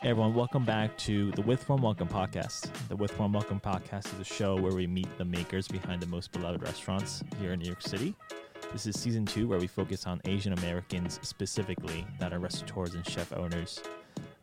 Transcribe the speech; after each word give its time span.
Hey 0.00 0.10
everyone, 0.10 0.34
welcome 0.34 0.64
back 0.64 0.96
to 0.98 1.30
the 1.32 1.40
With 1.42 1.66
Warm 1.68 1.80
Welcome 1.80 2.08
podcast. 2.08 2.70
The 2.88 2.96
With 2.96 3.18
Warm 3.18 3.32
Welcome 3.32 3.58
podcast 3.58 4.12
is 4.14 4.20
a 4.20 4.24
show 4.24 4.54
where 4.60 4.74
we 4.74 4.86
meet 4.86 5.08
the 5.16 5.24
makers 5.24 5.66
behind 5.66 6.02
the 6.02 6.06
most 6.06 6.30
beloved 6.32 6.62
restaurants 6.62 7.24
here 7.40 7.52
in 7.52 7.60
New 7.60 7.66
York 7.66 7.80
City. 7.80 8.14
This 8.72 8.86
is 8.86 8.98
season 9.00 9.24
two, 9.24 9.48
where 9.48 9.58
we 9.58 9.66
focus 9.66 10.06
on 10.06 10.20
Asian 10.26 10.52
Americans 10.52 11.18
specifically 11.22 12.06
that 12.18 12.32
are 12.34 12.38
restaurateurs 12.38 12.94
and 12.94 13.08
chef 13.08 13.32
owners. 13.32 13.80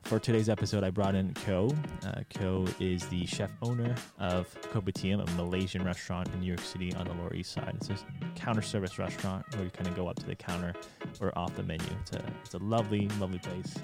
For 0.04 0.20
today's 0.20 0.50
episode, 0.50 0.84
I 0.84 0.90
brought 0.90 1.14
in 1.14 1.34
Kyo. 1.36 1.70
Uh, 2.06 2.22
Kyo 2.30 2.66
is 2.80 3.08
the 3.08 3.26
chef 3.28 3.52
owner 3.62 3.96
of 4.20 4.54
Kopitiam, 4.74 5.22
a 5.26 5.32
Malaysian 5.36 5.86
restaurant 5.86 6.28
in 6.34 6.42
New 6.42 6.48
York 6.48 6.62
City 6.62 6.94
on 6.96 7.06
the 7.08 7.14
Lower 7.14 7.34
East 7.36 7.54
Side. 7.54 7.74
It's 7.76 7.90
a 7.90 7.98
counter 8.36 8.64
service 8.64 8.98
restaurant 8.98 9.46
where 9.54 9.64
you 9.64 9.70
kind 9.70 9.88
of 9.88 9.96
go 9.96 10.08
up 10.08 10.16
to 10.18 10.26
the 10.26 10.36
counter 10.36 10.74
or 11.22 11.38
off 11.38 11.56
the 11.56 11.64
menu. 11.64 11.86
It's 12.02 12.14
a, 12.14 12.24
it's 12.44 12.56
a 12.56 12.60
lovely, 12.60 13.08
lovely 13.20 13.40
place. 13.40 13.76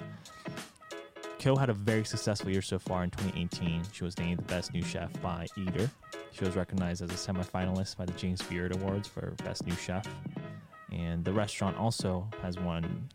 Kyo 1.38 1.54
had 1.54 1.70
a 1.70 1.74
very 1.74 2.04
successful 2.04 2.50
year 2.50 2.62
so 2.62 2.80
far 2.80 3.04
in 3.04 3.10
2018. 3.10 3.82
She 3.92 4.02
was 4.02 4.18
named 4.18 4.38
the 4.40 4.42
best 4.42 4.74
new 4.74 4.82
chef 4.82 5.10
by 5.22 5.46
Eater. 5.56 5.88
She 6.32 6.44
was 6.44 6.56
recognized 6.56 7.00
as 7.00 7.10
a 7.10 7.14
semifinalist 7.14 7.96
by 7.96 8.06
the 8.06 8.12
James 8.12 8.42
Beard 8.42 8.74
Awards 8.74 9.06
for 9.06 9.34
Best 9.44 9.64
New 9.64 9.76
Chef. 9.76 10.04
And 10.90 11.24
the 11.24 11.32
restaurant 11.32 11.76
also 11.76 12.26
has 12.42 12.58
won 12.58 13.08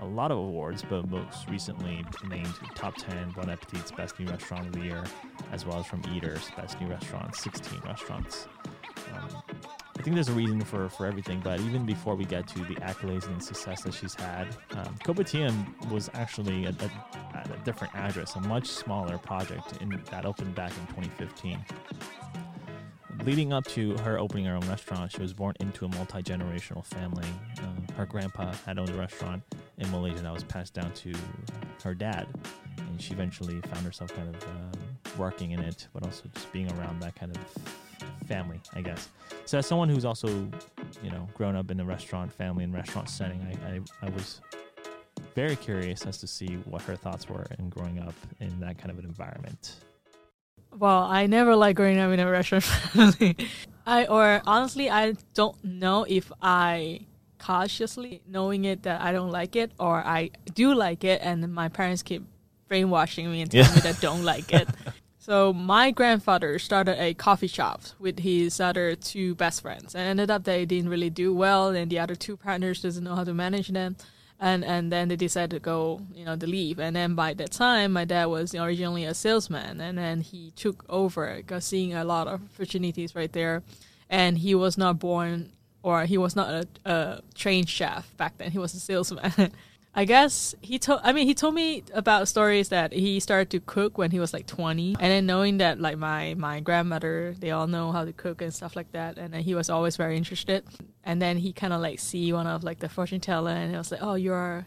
a 0.00 0.06
lot 0.06 0.30
of 0.30 0.38
awards, 0.38 0.82
but 0.88 1.08
most 1.10 1.48
recently 1.50 2.02
named 2.28 2.54
top 2.74 2.96
10 2.96 3.32
Bon 3.36 3.50
Appetit's 3.50 3.90
Best 3.90 4.18
New 4.18 4.26
Restaurant 4.26 4.66
of 4.66 4.72
the 4.72 4.80
Year, 4.80 5.04
as 5.52 5.66
well 5.66 5.80
as 5.80 5.86
from 5.86 6.02
Eater's 6.14 6.50
Best 6.56 6.80
New 6.80 6.88
Restaurant, 6.88 7.36
16 7.36 7.80
restaurants. 7.84 8.48
Um, 9.14 9.42
I 9.98 10.02
think 10.02 10.14
there's 10.14 10.30
a 10.30 10.32
reason 10.32 10.62
for, 10.62 10.88
for 10.88 11.04
everything, 11.04 11.40
but 11.44 11.60
even 11.60 11.84
before 11.84 12.14
we 12.14 12.24
get 12.24 12.48
to 12.48 12.60
the 12.60 12.76
accolades 12.76 13.26
and 13.26 13.42
success 13.42 13.82
that 13.82 13.92
she's 13.92 14.14
had, 14.14 14.48
um, 14.70 14.94
Kopitiam 15.04 15.90
was 15.90 16.08
actually 16.14 16.64
a, 16.64 16.70
a, 16.70 16.90
a 17.50 17.58
different 17.64 17.94
address, 17.94 18.36
a 18.36 18.40
much 18.40 18.66
smaller 18.66 19.18
project 19.18 19.80
in, 19.80 19.90
that 20.10 20.24
opened 20.24 20.54
back 20.54 20.72
in 20.72 20.86
2015. 20.86 21.58
Leading 23.24 23.52
up 23.52 23.66
to 23.66 23.96
her 23.98 24.18
opening 24.18 24.46
her 24.46 24.54
own 24.54 24.66
restaurant, 24.68 25.12
she 25.12 25.20
was 25.20 25.34
born 25.34 25.54
into 25.60 25.84
a 25.84 25.88
multi 25.88 26.22
generational 26.22 26.84
family. 26.84 27.28
Uh, 27.58 27.92
her 27.94 28.06
grandpa 28.06 28.52
had 28.64 28.78
owned 28.78 28.88
a 28.90 28.94
restaurant 28.94 29.42
in 29.78 29.90
Malaysia 29.90 30.22
that 30.22 30.32
was 30.32 30.44
passed 30.44 30.72
down 30.72 30.90
to 30.92 31.12
her 31.84 31.94
dad, 31.94 32.26
and 32.78 33.00
she 33.00 33.12
eventually 33.12 33.60
found 33.60 33.84
herself 33.84 34.14
kind 34.14 34.34
of 34.34 34.42
um, 34.44 34.72
working 35.18 35.50
in 35.50 35.60
it, 35.60 35.86
but 35.92 36.02
also 36.02 36.24
just 36.34 36.50
being 36.52 36.70
around 36.72 37.00
that 37.02 37.14
kind 37.14 37.36
of 37.36 38.26
family, 38.26 38.60
I 38.74 38.80
guess. 38.80 39.08
So, 39.44 39.58
as 39.58 39.66
someone 39.66 39.88
who's 39.88 40.04
also, 40.04 40.28
you 41.02 41.10
know, 41.10 41.28
grown 41.34 41.56
up 41.56 41.70
in 41.70 41.76
the 41.76 41.84
restaurant 41.84 42.32
family 42.32 42.64
and 42.64 42.72
restaurant 42.72 43.10
setting, 43.10 43.40
I, 43.42 43.74
I, 43.74 43.80
I 44.06 44.10
was 44.10 44.40
very 45.34 45.56
curious 45.56 46.06
as 46.06 46.18
to 46.18 46.26
see 46.26 46.56
what 46.64 46.82
her 46.82 46.96
thoughts 46.96 47.28
were 47.28 47.46
in 47.58 47.68
growing 47.68 47.98
up 48.00 48.14
in 48.40 48.60
that 48.60 48.78
kind 48.78 48.90
of 48.90 48.98
an 48.98 49.04
environment. 49.04 49.76
Well, 50.78 51.02
I 51.04 51.26
never 51.26 51.56
like 51.56 51.76
growing 51.76 51.98
up 51.98 52.12
in 52.12 52.20
a 52.20 52.30
restaurant 52.30 52.64
family. 52.64 53.36
I 53.86 54.06
or 54.06 54.40
honestly, 54.46 54.90
I 54.90 55.14
don't 55.34 55.62
know 55.64 56.04
if 56.08 56.30
I 56.40 57.06
cautiously 57.38 58.22
knowing 58.26 58.64
it 58.64 58.82
that 58.82 59.00
I 59.00 59.12
don't 59.12 59.30
like 59.30 59.56
it 59.56 59.72
or 59.78 59.96
I 59.96 60.30
do 60.54 60.74
like 60.74 61.04
it, 61.04 61.20
and 61.22 61.52
my 61.52 61.68
parents 61.68 62.02
keep 62.02 62.22
brainwashing 62.68 63.30
me 63.30 63.40
and 63.42 63.50
telling 63.50 63.68
yeah. 63.68 63.74
me 63.74 63.80
that 63.80 63.96
I 63.96 64.00
don't 64.00 64.24
like 64.24 64.52
it. 64.52 64.68
So 65.18 65.52
my 65.52 65.90
grandfather 65.90 66.58
started 66.58 67.00
a 67.00 67.14
coffee 67.14 67.46
shop 67.46 67.82
with 67.98 68.20
his 68.20 68.60
other 68.60 68.94
two 68.94 69.34
best 69.34 69.62
friends, 69.62 69.94
and 69.94 70.06
ended 70.08 70.30
up 70.30 70.44
they 70.44 70.64
didn't 70.64 70.90
really 70.90 71.10
do 71.10 71.34
well, 71.34 71.68
and 71.68 71.90
the 71.90 71.98
other 71.98 72.14
two 72.14 72.36
partners 72.36 72.82
doesn't 72.82 73.02
know 73.02 73.16
how 73.16 73.24
to 73.24 73.34
manage 73.34 73.68
them 73.68 73.96
and 74.40 74.64
and 74.64 74.90
then 74.90 75.08
they 75.08 75.16
decided 75.16 75.50
to 75.50 75.60
go 75.60 76.00
you 76.14 76.24
know 76.24 76.34
to 76.34 76.46
leave. 76.46 76.80
And 76.80 76.96
then 76.96 77.14
by 77.14 77.34
that 77.34 77.52
time 77.52 77.92
my 77.92 78.04
dad 78.04 78.26
was 78.26 78.54
originally 78.54 79.04
a 79.04 79.14
salesman. 79.14 79.80
And 79.80 79.98
then 79.98 80.22
he 80.22 80.50
took 80.52 80.84
over 80.88 81.42
seeing 81.60 81.92
a 81.94 82.04
lot 82.04 82.26
of 82.26 82.40
opportunities 82.54 83.14
right 83.14 83.32
there. 83.32 83.62
And 84.08 84.38
he 84.38 84.54
was 84.54 84.76
not 84.78 84.98
born 84.98 85.52
or 85.82 86.04
he 86.04 86.18
was 86.18 86.34
not 86.34 86.48
a, 86.48 86.66
a 86.90 87.20
trained 87.34 87.68
chef 87.68 88.16
back 88.16 88.38
then. 88.38 88.50
He 88.50 88.58
was 88.58 88.74
a 88.74 88.80
salesman 88.80 89.32
I 89.92 90.04
guess 90.04 90.54
he 90.60 90.78
told. 90.78 91.00
I 91.02 91.12
mean, 91.12 91.26
he 91.26 91.34
told 91.34 91.54
me 91.54 91.82
about 91.92 92.28
stories 92.28 92.68
that 92.68 92.92
he 92.92 93.18
started 93.18 93.50
to 93.50 93.60
cook 93.60 93.98
when 93.98 94.12
he 94.12 94.20
was 94.20 94.32
like 94.32 94.46
20, 94.46 94.96
and 95.00 95.10
then 95.10 95.26
knowing 95.26 95.58
that 95.58 95.80
like 95.80 95.98
my 95.98 96.34
my 96.34 96.60
grandmother, 96.60 97.34
they 97.38 97.50
all 97.50 97.66
know 97.66 97.90
how 97.90 98.04
to 98.04 98.12
cook 98.12 98.40
and 98.40 98.54
stuff 98.54 98.76
like 98.76 98.92
that, 98.92 99.18
and 99.18 99.34
he 99.34 99.54
was 99.54 99.68
always 99.68 99.96
very 99.96 100.16
interested. 100.16 100.64
And 101.02 101.20
then 101.20 101.38
he 101.38 101.52
kind 101.52 101.72
of 101.72 101.80
like 101.80 101.98
see 101.98 102.32
one 102.32 102.46
of 102.46 102.62
like 102.62 102.78
the 102.78 102.88
fortune 102.88 103.20
teller, 103.20 103.50
and 103.50 103.74
it 103.74 103.78
was 103.78 103.90
like, 103.90 104.02
oh, 104.02 104.14
your 104.14 104.64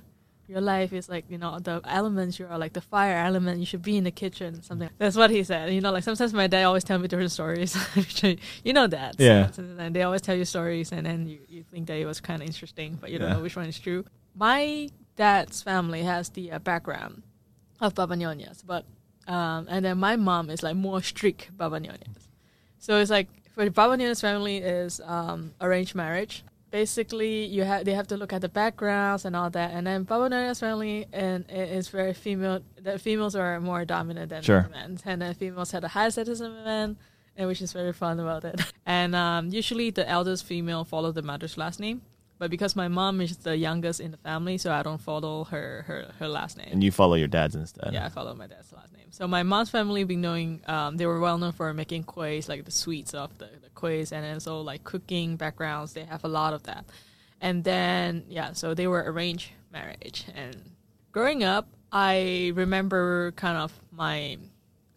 your 0.47 0.59
life 0.59 0.91
is 0.91 1.07
like 1.07 1.23
you 1.29 1.37
know 1.37 1.57
the 1.57 1.79
elements. 1.85 2.37
You're 2.37 2.57
like 2.57 2.73
the 2.73 2.81
fire 2.81 3.15
element. 3.15 3.61
You 3.61 3.65
should 3.65 3.81
be 3.81 3.95
in 3.95 4.03
the 4.03 4.11
kitchen. 4.11 4.61
Something. 4.61 4.89
That's 4.97 5.15
what 5.15 5.29
he 5.29 5.41
said. 5.45 5.71
You 5.73 5.79
know, 5.79 5.93
like 5.93 6.03
sometimes 6.03 6.33
my 6.33 6.47
dad 6.47 6.65
always 6.65 6.83
tell 6.83 6.99
me 6.99 7.07
different 7.07 7.31
stories. 7.31 7.77
you 8.63 8.73
know 8.73 8.87
that. 8.87 9.15
Yeah. 9.17 9.49
and 9.57 9.95
they 9.95 10.03
always 10.03 10.21
tell 10.21 10.35
you 10.35 10.43
stories, 10.43 10.91
and 10.91 11.05
then 11.05 11.27
you, 11.27 11.39
you 11.47 11.63
think 11.63 11.87
that 11.87 11.95
it 11.95 12.05
was 12.05 12.19
kind 12.19 12.41
of 12.41 12.45
interesting, 12.47 12.97
but 12.99 13.09
you 13.09 13.19
don't 13.19 13.29
know 13.29 13.41
which 13.41 13.55
one 13.55 13.67
is 13.67 13.79
true. 13.79 14.03
My 14.35 14.89
dad's 15.15 15.61
family 15.61 16.03
has 16.03 16.29
the 16.29 16.51
uh, 16.51 16.59
background 16.59 17.23
of 17.79 17.95
Baba 17.95 18.15
Nyonyas, 18.15 18.63
but 18.65 18.85
um, 19.27 19.67
and 19.69 19.85
then 19.85 19.97
my 19.97 20.15
mom 20.15 20.49
is 20.49 20.63
like 20.63 20.75
more 20.75 21.01
strict 21.01 21.55
Baba 21.57 21.79
Nyonyas. 21.79 22.27
So 22.79 22.97
it's 22.97 23.11
like 23.11 23.29
for 23.53 23.65
the 23.65 23.71
Baba 23.71 23.95
Nyonyas 23.95 24.21
family 24.21 24.57
is 24.57 25.01
um, 25.05 25.53
arranged 25.61 25.95
marriage. 25.95 26.43
Basically, 26.71 27.45
you 27.45 27.63
have 27.63 27.85
they 27.85 27.93
have 27.93 28.07
to 28.07 28.17
look 28.17 28.33
at 28.33 28.41
the 28.41 28.49
backgrounds 28.49 29.25
and 29.25 29.35
all 29.35 29.49
that, 29.51 29.71
and 29.71 29.85
then 29.85 30.03
Baba 30.03 30.29
Nyonyas 30.29 30.59
family 30.59 31.05
and 31.13 31.45
it 31.49 31.69
is 31.69 31.89
very 31.89 32.13
female. 32.13 32.61
The 32.81 32.97
females 32.97 33.35
are 33.35 33.59
more 33.59 33.85
dominant 33.85 34.29
than 34.29 34.41
sure. 34.41 34.69
men, 34.71 34.99
and 35.05 35.21
the 35.21 35.33
females 35.35 35.71
had 35.71 35.83
a 35.83 35.89
higher 35.89 36.09
status 36.09 36.39
than 36.39 36.63
men, 36.63 36.97
and 37.37 37.47
which 37.47 37.61
is 37.61 37.73
very 37.73 37.93
fun 37.93 38.19
about 38.19 38.43
it. 38.45 38.59
And 38.85 39.15
um, 39.15 39.49
usually, 39.49 39.91
the 39.91 40.07
eldest 40.09 40.45
female 40.45 40.83
follow 40.83 41.11
the 41.11 41.21
mother's 41.21 41.57
last 41.57 41.79
name. 41.79 42.01
But 42.43 42.51
because 42.51 42.75
my 42.75 42.89
mom 42.89 43.21
is 43.21 43.37
the 43.37 43.55
youngest 43.55 44.01
in 44.01 44.11
the 44.11 44.17
family, 44.17 44.57
so 44.57 44.69
I 44.69 44.83
don't 44.83 44.99
follow 44.99 45.45
her 45.45 45.85
her, 45.87 46.11
her 46.19 46.27
last 46.27 46.57
name. 46.57 46.67
And 46.73 46.83
you 46.83 46.91
follow 46.91 47.15
your 47.15 47.29
dad's 47.29 47.55
instead. 47.55 47.93
Yeah, 47.93 48.05
I 48.05 48.09
follow 48.09 48.35
my 48.35 48.47
dad's 48.47 48.73
last 48.73 48.91
name. 48.91 49.05
So 49.11 49.29
my 49.29 49.43
mom's 49.43 49.69
family 49.69 50.03
been 50.03 50.19
knowing 50.19 50.59
um, 50.67 50.97
they 50.97 51.05
were 51.05 51.21
well 51.21 51.37
known 51.37 51.53
for 51.53 51.73
making 51.73 52.03
kuehs, 52.03 52.49
like 52.49 52.65
the 52.65 52.71
sweets 52.71 53.13
of 53.13 53.37
the, 53.37 53.45
the 53.45 53.69
kuehs, 53.69 54.11
and 54.11 54.25
also 54.33 54.59
like 54.59 54.83
cooking 54.83 55.37
backgrounds. 55.37 55.93
They 55.93 56.03
have 56.03 56.25
a 56.25 56.27
lot 56.27 56.53
of 56.53 56.63
that. 56.63 56.83
And 57.39 57.63
then 57.63 58.25
yeah, 58.27 58.51
so 58.51 58.73
they 58.73 58.87
were 58.87 59.09
arranged 59.09 59.51
marriage. 59.71 60.25
And 60.35 60.57
growing 61.13 61.45
up, 61.45 61.69
I 61.93 62.51
remember 62.55 63.31
kind 63.37 63.57
of 63.57 63.71
my 63.89 64.37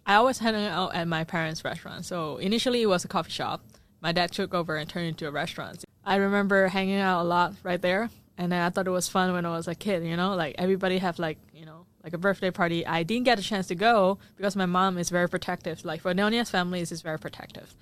I 0.04 0.16
always 0.16 0.38
hang 0.40 0.56
out 0.56 0.96
at 0.96 1.06
my 1.06 1.22
parents' 1.22 1.64
restaurant. 1.64 2.06
So 2.06 2.38
initially 2.38 2.82
it 2.82 2.86
was 2.86 3.04
a 3.04 3.08
coffee 3.08 3.30
shop. 3.30 3.62
My 4.00 4.10
dad 4.10 4.32
took 4.32 4.52
over 4.52 4.74
and 4.74 4.90
turned 4.90 5.06
it 5.06 5.08
into 5.10 5.28
a 5.28 5.30
restaurant. 5.30 5.84
I 6.06 6.16
remember 6.16 6.68
hanging 6.68 7.00
out 7.00 7.22
a 7.22 7.24
lot 7.24 7.54
right 7.64 7.82
there, 7.82 8.08
and 8.38 8.52
then 8.52 8.62
I 8.62 8.70
thought 8.70 8.86
it 8.86 8.90
was 8.90 9.08
fun 9.08 9.32
when 9.32 9.44
I 9.44 9.50
was 9.50 9.66
a 9.66 9.74
kid. 9.74 10.04
You 10.04 10.16
know, 10.16 10.36
like 10.36 10.54
everybody 10.56 10.98
have 10.98 11.18
like 11.18 11.38
you 11.52 11.66
know 11.66 11.84
like 12.04 12.12
a 12.12 12.18
birthday 12.18 12.52
party. 12.52 12.86
I 12.86 13.02
didn't 13.02 13.24
get 13.24 13.40
a 13.40 13.42
chance 13.42 13.66
to 13.66 13.74
go 13.74 14.18
because 14.36 14.54
my 14.54 14.66
mom 14.66 14.98
is 14.98 15.10
very 15.10 15.28
protective. 15.28 15.84
Like 15.84 16.02
for 16.02 16.14
Nyonya's 16.14 16.48
families 16.48 16.92
is 16.92 17.02
very 17.02 17.18
protective, 17.18 17.74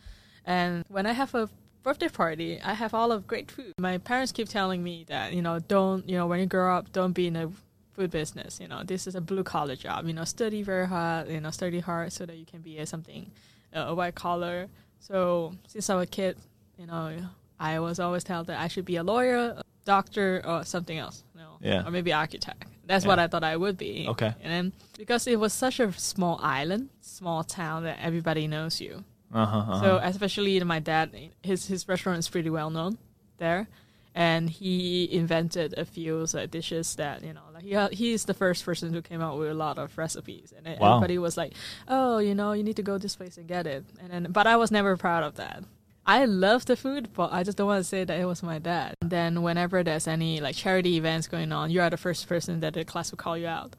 and 0.46 0.84
when 0.88 1.04
I 1.04 1.12
have 1.12 1.34
a 1.34 1.50
birthday 1.82 2.08
party, 2.08 2.60
I 2.64 2.72
have 2.72 2.94
all 2.94 3.12
of 3.12 3.26
great 3.26 3.50
food. 3.50 3.74
My 3.78 3.98
parents 3.98 4.32
keep 4.32 4.48
telling 4.48 4.82
me 4.82 5.04
that 5.08 5.34
you 5.34 5.42
know 5.42 5.58
don't 5.58 6.08
you 6.08 6.16
know 6.16 6.26
when 6.26 6.40
you 6.40 6.46
grow 6.46 6.74
up 6.74 6.92
don't 6.92 7.12
be 7.12 7.26
in 7.26 7.36
a 7.36 7.50
food 7.92 8.10
business. 8.10 8.58
You 8.58 8.68
know 8.68 8.82
this 8.84 9.06
is 9.06 9.14
a 9.14 9.20
blue 9.20 9.44
collar 9.44 9.76
job. 9.76 10.06
You 10.06 10.14
know 10.14 10.24
study 10.24 10.62
very 10.62 10.86
hard. 10.86 11.28
You 11.28 11.42
know 11.42 11.50
study 11.50 11.80
hard 11.80 12.10
so 12.14 12.24
that 12.24 12.38
you 12.38 12.46
can 12.46 12.62
be 12.62 12.78
a 12.78 12.86
something 12.86 13.30
a 13.74 13.94
white 13.94 14.14
collar. 14.14 14.68
So 14.98 15.52
since 15.66 15.90
I 15.90 15.96
was 15.96 16.04
a 16.04 16.06
kid, 16.06 16.38
you 16.78 16.86
know 16.86 17.18
I 17.58 17.78
was 17.80 18.00
always 18.00 18.24
told 18.24 18.46
that 18.48 18.60
I 18.60 18.68
should 18.68 18.84
be 18.84 18.96
a 18.96 19.02
lawyer, 19.02 19.36
a 19.36 19.62
doctor, 19.84 20.42
or 20.44 20.64
something 20.64 20.98
else. 20.98 21.24
You 21.34 21.40
know, 21.40 21.56
yeah. 21.60 21.86
Or 21.86 21.90
maybe 21.90 22.12
architect. 22.12 22.66
That's 22.86 23.04
yeah. 23.04 23.08
what 23.08 23.18
I 23.18 23.26
thought 23.28 23.44
I 23.44 23.56
would 23.56 23.78
be. 23.78 24.06
Okay. 24.08 24.34
And 24.42 24.52
then 24.52 24.72
because 24.98 25.26
it 25.26 25.38
was 25.38 25.52
such 25.52 25.80
a 25.80 25.92
small 25.92 26.38
island, 26.42 26.90
small 27.00 27.44
town 27.44 27.84
that 27.84 27.98
everybody 28.00 28.46
knows 28.46 28.80
you. 28.80 29.04
Uh-huh, 29.32 29.58
uh-huh. 29.58 29.80
So 29.80 29.96
especially 30.02 30.60
my 30.60 30.78
dad, 30.78 31.10
his 31.42 31.66
his 31.66 31.88
restaurant 31.88 32.18
is 32.18 32.28
pretty 32.28 32.50
well 32.50 32.70
known 32.70 32.98
there, 33.38 33.66
and 34.14 34.48
he 34.48 35.08
invented 35.12 35.76
a 35.76 35.84
few 35.84 36.24
like, 36.32 36.50
dishes 36.52 36.94
that 36.96 37.24
you 37.24 37.32
know 37.32 37.40
like 37.52 37.64
he 37.64 37.96
he's 37.96 38.26
the 38.26 38.34
first 38.34 38.64
person 38.64 38.92
who 38.92 39.02
came 39.02 39.20
out 39.20 39.36
with 39.36 39.50
a 39.50 39.54
lot 39.54 39.78
of 39.78 39.96
recipes, 39.98 40.52
and 40.56 40.78
wow. 40.78 40.96
everybody 40.96 41.18
was 41.18 41.36
like, 41.36 41.54
oh, 41.88 42.18
you 42.18 42.34
know, 42.34 42.52
you 42.52 42.62
need 42.62 42.76
to 42.76 42.82
go 42.82 42.96
this 42.96 43.16
place 43.16 43.36
and 43.36 43.48
get 43.48 43.66
it, 43.66 43.84
and 44.00 44.10
then 44.12 44.26
but 44.30 44.46
I 44.46 44.56
was 44.56 44.70
never 44.70 44.96
proud 44.96 45.24
of 45.24 45.34
that. 45.36 45.64
I 46.06 46.26
love 46.26 46.66
the 46.66 46.76
food, 46.76 47.10
but 47.14 47.32
I 47.32 47.42
just 47.42 47.56
don't 47.56 47.66
want 47.66 47.80
to 47.80 47.88
say 47.88 48.04
that 48.04 48.20
it 48.20 48.26
was 48.26 48.42
my 48.42 48.58
dad. 48.58 48.94
And 49.00 49.10
then 49.10 49.42
whenever 49.42 49.82
there's 49.82 50.06
any 50.06 50.40
like 50.40 50.54
charity 50.54 50.96
events 50.96 51.28
going 51.28 51.50
on, 51.50 51.70
you 51.70 51.80
are 51.80 51.90
the 51.90 51.96
first 51.96 52.28
person 52.28 52.60
that 52.60 52.74
the 52.74 52.84
class 52.84 53.10
will 53.10 53.16
call 53.16 53.38
you 53.38 53.46
out. 53.46 53.74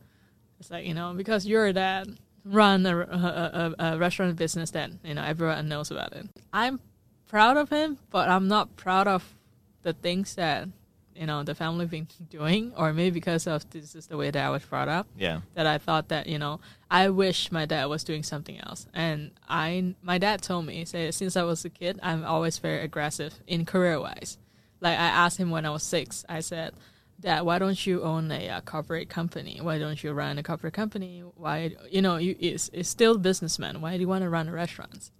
It's 0.60 0.72
like 0.72 0.86
you 0.86 0.94
know 0.94 1.13
because 1.13 1.45
your 1.45 1.72
dad 1.74 2.18
run 2.44 2.86
a, 2.86 2.98
a, 2.98 3.74
a, 3.77 3.94
a 3.94 3.98
restaurant 3.98 4.36
business 4.38 4.72
that 4.72 4.92
you 5.04 5.13
know 5.13 5.24
everyone 5.24 5.68
knows 5.68 5.92
about 5.92 6.13
it. 6.13 6.27
I'm 6.51 6.80
proud 7.27 7.57
of 7.57 7.69
him, 7.69 8.00
but 8.10 8.30
I'm 8.30 8.48
not 8.48 8.75
proud 8.75 9.07
of 9.07 9.36
the 9.83 9.94
things 9.94 10.36
that 10.36 10.68
you 11.16 11.26
know 11.26 11.44
the 11.44 11.56
family 11.56 11.86
been 11.86 12.08
doing, 12.30 12.74
or 12.76 12.94
maybe 12.94 13.12
because 13.12 13.48
of 13.48 13.70
this 13.70 13.96
is 13.96 14.08
the 14.08 14.18
way 14.18 14.32
that 14.32 14.46
I 14.46 14.50
was 14.50 14.64
brought 14.64 14.88
up 14.90 15.08
Yeah. 15.18 15.42
that 15.54 15.66
I 15.66 15.78
thought 15.78 16.10
that 16.10 16.28
you 16.28 16.38
know 16.38 16.60
I 16.90 17.10
wish 17.10 17.52
my 17.52 17.66
dad 17.66 17.86
was 17.86 18.04
doing 18.04 18.24
something 18.24 18.60
else. 18.60 18.88
And 18.94 19.32
I, 19.50 19.96
my 20.02 20.18
dad 20.18 20.42
told 20.42 20.66
me, 20.66 20.86
say 20.86 21.12
since 21.12 21.36
I 21.36 21.44
was 21.44 21.66
a 21.66 21.70
kid, 21.70 22.00
I'm 22.04 22.24
always 22.24 22.58
very 22.60 22.82
aggressive 22.82 23.34
in 23.48 23.66
career 23.66 24.00
wise. 24.00 24.38
Like 24.82 24.98
I 25.00 25.06
asked 25.08 25.38
him 25.38 25.50
when 25.52 25.66
I 25.66 25.72
was 25.72 25.84
six, 25.84 26.24
I 26.30 26.42
said, 26.42 26.74
Dad, 27.20 27.42
why 27.44 27.60
don't 27.60 27.88
you 27.88 28.04
own 28.04 28.30
a 28.30 28.50
uh, 28.50 28.62
corporate 28.62 29.10
company? 29.10 29.60
Why 29.62 29.80
don't 29.80 30.04
you 30.04 30.12
run 30.12 30.38
a 30.38 30.44
corporate 30.44 30.74
company? 30.74 31.24
Why, 31.36 31.74
you 31.90 32.02
know, 32.02 32.18
you 32.18 32.36
it's, 32.40 32.70
it's 32.74 32.90
still 32.90 33.18
businessman. 33.18 33.80
Why 33.80 33.96
do 33.96 34.02
you 34.02 34.08
want 34.10 34.24
to 34.24 34.30
run 34.30 34.50
a 34.50 34.52
restaurant? 34.52 35.12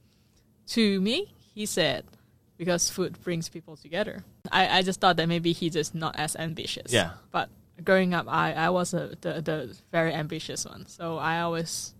To 0.68 1.00
me, 1.00 1.34
he 1.54 1.66
said, 1.66 2.04
because 2.58 2.90
food 2.90 3.22
brings 3.24 3.50
people 3.50 3.76
together. 3.76 4.24
I, 4.52 4.80
I 4.80 4.82
just 4.82 5.02
thought 5.02 5.18
that 5.18 5.28
maybe 5.28 5.52
he's 5.52 5.74
just 5.74 5.96
not 5.96 6.16
as 6.18 6.36
ambitious. 6.36 6.94
Yeah. 6.94 7.12
But 7.32 7.50
growing 7.84 8.14
up, 8.14 8.28
I, 8.30 8.54
I 8.54 8.70
was 8.70 8.94
a, 8.94 9.16
the, 9.22 9.42
the 9.42 9.78
very 9.92 10.14
ambitious 10.14 10.66
one. 10.66 10.86
So 10.88 11.18
I 11.18 11.42
always 11.42 11.94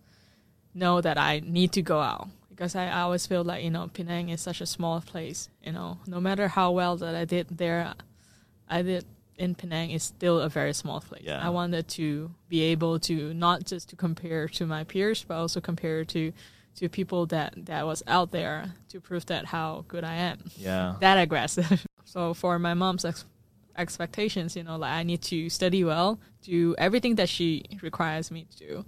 know 0.74 1.02
that 1.02 1.18
I 1.18 1.42
need 1.46 1.74
to 1.74 1.82
go 1.82 2.00
out 2.00 2.30
because 2.50 2.76
I, 2.76 2.88
I 2.88 3.02
always 3.02 3.26
feel 3.26 3.44
like, 3.44 3.64
you 3.64 3.70
know, 3.70 3.90
Penang 3.94 4.30
is 4.30 4.42
such 4.42 4.62
a 4.62 4.66
small 4.66 5.02
place. 5.02 5.50
You 5.64 5.74
know, 5.74 6.00
no 6.08 6.22
matter 6.22 6.48
how 6.48 6.72
well 6.72 6.96
that 6.98 7.16
I 7.16 7.26
did 7.26 7.58
there, 7.58 7.94
I 8.70 8.82
did 8.82 9.06
in 9.38 9.54
Penang 9.56 9.92
is 9.92 10.04
still 10.04 10.40
a 10.40 10.48
very 10.48 10.74
small 10.74 11.02
place. 11.02 11.24
Yeah. 11.26 11.46
I 11.46 11.50
wanted 11.50 11.90
to 11.90 12.32
be 12.48 12.62
able 12.62 13.00
to 13.00 13.34
not 13.34 13.66
just 13.66 13.90
to 13.90 13.98
compare 13.98 14.48
to 14.48 14.66
my 14.66 14.86
peers, 14.86 15.26
but 15.28 15.36
also 15.36 15.60
compare 15.60 16.06
to 16.06 16.32
to 16.76 16.90
people 16.90 17.26
that 17.28 17.54
that 17.66 17.86
was 17.86 18.04
out 18.08 18.32
there 18.32 18.74
to 18.90 19.00
prove 19.00 19.26
that 19.28 19.46
how 19.46 19.86
good 19.88 20.04
I 20.04 20.16
am 20.16 20.40
Yeah. 20.58 20.96
that 21.00 21.18
aggressive. 21.18 21.86
so 22.06 22.34
for 22.34 22.60
my 22.60 22.74
mom's 22.74 23.06
ex- 23.06 23.26
expectations, 23.78 24.56
you 24.56 24.64
know, 24.64 24.78
like 24.78 24.92
I 24.92 25.04
need 25.04 25.22
to 25.24 25.50
study 25.50 25.84
well, 25.84 26.20
do 26.42 26.76
everything 26.78 27.16
that 27.16 27.30
she 27.30 27.64
requires 27.82 28.32
me 28.32 28.46
to 28.52 28.58
do, 28.58 28.86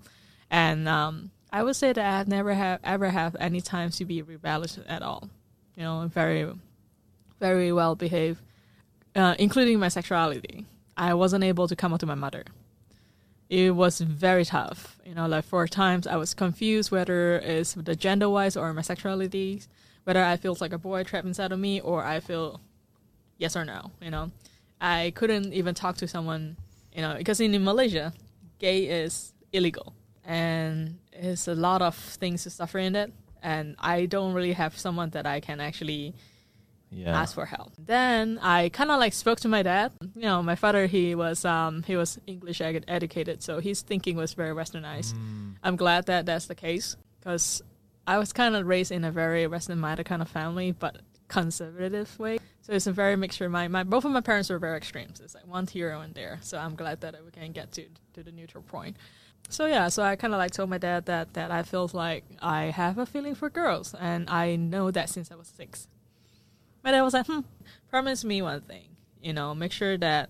and 0.52 0.88
um, 0.88 1.32
I 1.52 1.64
would 1.64 1.76
say 1.76 1.94
that 1.94 2.06
I 2.06 2.18
have 2.18 2.28
never 2.28 2.54
have 2.54 2.80
ever 2.84 3.10
have 3.10 3.36
any 3.40 3.62
times 3.62 3.98
to 3.98 4.06
be 4.06 4.22
rebellious 4.22 4.80
at 4.88 5.02
all. 5.02 5.30
You 5.76 5.84
know, 5.84 6.08
very, 6.14 6.52
very 7.40 7.72
well 7.72 7.96
behaved, 7.96 8.42
uh, 9.16 9.36
including 9.40 9.80
my 9.80 9.90
sexuality. 9.90 10.66
I 10.98 11.14
wasn't 11.14 11.44
able 11.44 11.68
to 11.68 11.76
come 11.76 11.94
out 11.94 12.00
to 12.02 12.06
my 12.08 12.16
mother. 12.16 12.44
It 13.50 13.76
was 13.76 14.00
very 14.00 14.46
tough. 14.46 15.00
You 15.06 15.16
know, 15.16 15.28
like 15.28 15.46
four 15.46 15.68
times 15.68 16.06
I 16.06 16.18
was 16.18 16.34
confused 16.34 16.92
whether 16.92 17.40
it's 17.40 17.74
the 17.74 17.96
gender 17.96 18.30
wise 18.30 18.58
or 18.58 18.74
my 18.74 18.82
sexuality 18.82 19.62
whether 20.08 20.24
I 20.24 20.38
feel 20.38 20.56
like 20.62 20.72
a 20.72 20.78
boy 20.78 21.04
trapped 21.04 21.28
inside 21.28 21.52
of 21.52 21.60
me 21.60 21.82
or 21.82 22.02
I 22.02 22.22
feel 22.22 22.62
yes 23.38 23.58
or 23.58 23.66
no. 23.66 23.92
You 24.02 24.10
know, 24.10 24.32
I 24.80 25.12
couldn't 25.16 25.52
even 25.52 25.76
talk 25.76 25.98
to 25.98 26.08
someone. 26.08 26.56
You 26.94 27.02
know, 27.02 27.16
because 27.18 27.42
in 27.42 27.62
Malaysia, 27.62 28.14
gay 28.58 28.86
is 28.86 29.34
illegal 29.52 29.94
and 30.24 30.98
it's 31.12 31.50
a 31.50 31.56
lot 31.56 31.82
of 31.82 31.94
things 31.96 32.44
to 32.44 32.50
suffer 32.50 32.80
in 32.80 32.96
it. 32.96 33.12
And 33.44 33.76
I 33.80 34.06
don't 34.06 34.34
really 34.34 34.54
have 34.54 34.78
someone 34.78 35.10
that 35.10 35.26
I 35.26 35.42
can 35.42 35.60
actually 35.60 36.16
Yeah. 36.90 37.20
ask 37.20 37.36
for 37.36 37.46
help. 37.46 37.74
Then 37.78 38.40
I 38.42 38.70
kind 38.70 38.92
of 38.92 39.00
like 39.00 39.14
spoke 39.14 39.40
to 39.42 39.48
my 39.48 39.62
dad. 39.64 39.92
You 40.16 40.22
know, 40.24 40.42
my 40.42 40.56
father 40.56 40.88
he 40.88 41.16
was 41.16 41.44
um 41.46 41.84
he 41.84 41.96
was 41.96 42.20
English 42.28 42.62
ed- 42.62 42.86
educated, 42.88 43.44
so 43.44 43.60
his 43.60 43.82
thinking 43.82 44.16
was 44.18 44.34
very 44.34 44.54
westernized. 44.56 45.14
I'm 45.64 45.76
glad 45.76 46.06
that 46.06 46.26
that's 46.26 46.46
the 46.48 46.56
case 46.56 46.96
because 47.20 47.62
I 48.08 48.18
was 48.18 48.32
kind 48.32 48.56
of 48.56 48.66
raised 48.66 48.92
in 48.92 49.04
a 49.04 49.12
very 49.12 49.46
Western-minded 49.48 50.06
kind 50.06 50.22
of 50.22 50.30
family, 50.30 50.72
but 50.72 51.02
conservative 51.28 52.18
way. 52.20 52.40
So 52.62 52.74
it's 52.74 52.88
a 52.88 52.92
very 52.94 53.16
mixture. 53.16 53.50
My 53.50 53.68
my 53.68 53.84
both 53.84 54.06
of 54.06 54.12
my 54.12 54.22
parents 54.22 54.50
were 54.50 54.60
very 54.60 54.78
extreme. 54.78 55.14
So 55.16 55.24
it's 55.24 55.36
like 55.36 55.48
one 55.48 55.68
here 55.68 55.92
and 55.92 56.14
there. 56.16 56.40
So 56.42 56.58
I'm 56.58 56.76
glad 56.76 57.02
that 57.02 57.16
we 57.26 57.32
can 57.32 57.52
get 57.52 57.72
to 57.74 57.86
to 58.14 58.24
the 58.24 58.32
neutral 58.32 58.64
point. 58.64 58.96
So 59.50 59.66
yeah, 59.66 59.88
so 59.90 60.04
I 60.04 60.16
kind 60.16 60.34
of 60.34 60.40
like 60.40 60.52
told 60.52 60.70
my 60.70 60.78
dad 60.78 61.06
that 61.06 61.34
that 61.34 61.52
I 61.52 61.64
feel 61.64 61.90
like 61.94 62.24
I 62.42 62.66
have 62.66 62.98
a 62.98 63.06
feeling 63.06 63.36
for 63.36 63.50
girls, 63.50 63.94
and 63.98 64.30
I 64.30 64.56
know 64.56 64.92
that 64.92 65.10
since 65.10 65.32
I 65.32 65.36
was 65.36 65.48
six. 65.48 65.88
My 66.88 66.98
I 66.98 67.02
was 67.02 67.14
like, 67.14 67.28
hmm, 67.28 67.42
promise 67.90 68.24
me 68.24 68.42
one 68.42 68.62
thing. 68.62 68.96
You 69.22 69.34
know, 69.34 69.54
make 69.54 69.74
sure 69.74 69.98
that 69.98 70.30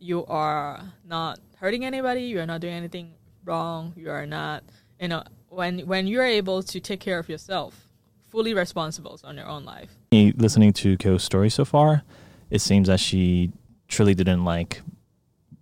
you 0.00 0.26
are 0.26 0.80
not 1.04 1.38
hurting 1.58 1.84
anybody, 1.84 2.22
you 2.22 2.40
are 2.40 2.46
not 2.46 2.60
doing 2.60 2.74
anything 2.74 3.14
wrong, 3.44 3.92
you 3.96 4.10
are 4.10 4.26
not, 4.26 4.64
you 5.00 5.06
know, 5.06 5.22
when 5.48 5.78
when 5.86 6.08
you're 6.08 6.24
able 6.24 6.60
to 6.64 6.80
take 6.80 6.98
care 6.98 7.20
of 7.20 7.28
yourself, 7.28 7.86
fully 8.30 8.52
responsible 8.52 9.20
on 9.22 9.36
your 9.36 9.46
own 9.46 9.64
life. 9.64 9.90
Listening 10.10 10.72
to 10.72 10.96
Kyo's 10.96 11.22
story 11.22 11.48
so 11.48 11.64
far, 11.64 12.02
it 12.50 12.60
seems 12.60 12.88
that 12.88 12.98
she 12.98 13.52
truly 13.86 14.16
didn't 14.16 14.44
like 14.44 14.82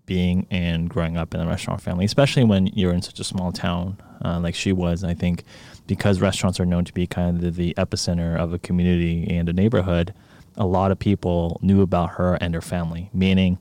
being 0.07 0.47
and 0.51 0.89
growing 0.89 1.19
up 1.19 1.35
in 1.35 1.41
a 1.43 1.47
restaurant 1.47 1.83
family, 1.83 2.07
especially 2.07 2.45
when 2.45 2.69
you're 2.69 2.95
in 2.95 3.03
such 3.03 3.21
a 3.21 3.25
small 3.25 3.53
town 3.53 3.99
uh, 4.25 4.41
like 4.41 4.55
she 4.55 4.73
was. 4.73 5.05
I 5.05 5.13
think 5.13 5.45
because 5.87 6.19
restaurants 6.23 6.59
are 6.59 6.65
known 6.65 6.87
to 6.87 6.95
be 6.95 7.07
kind 7.07 7.45
of 7.45 7.57
the 7.57 7.75
epicenter 7.75 8.39
of 8.39 8.55
a 8.55 8.59
community 8.59 9.27
and 9.29 9.47
a 9.47 9.53
neighborhood, 9.53 10.15
a 10.61 10.67
lot 10.67 10.93
of 10.93 10.99
people 10.99 11.59
knew 11.63 11.83
about 11.83 12.11
her 12.11 12.35
and 12.35 12.55
her 12.55 12.61
family, 12.61 13.11
meaning 13.13 13.59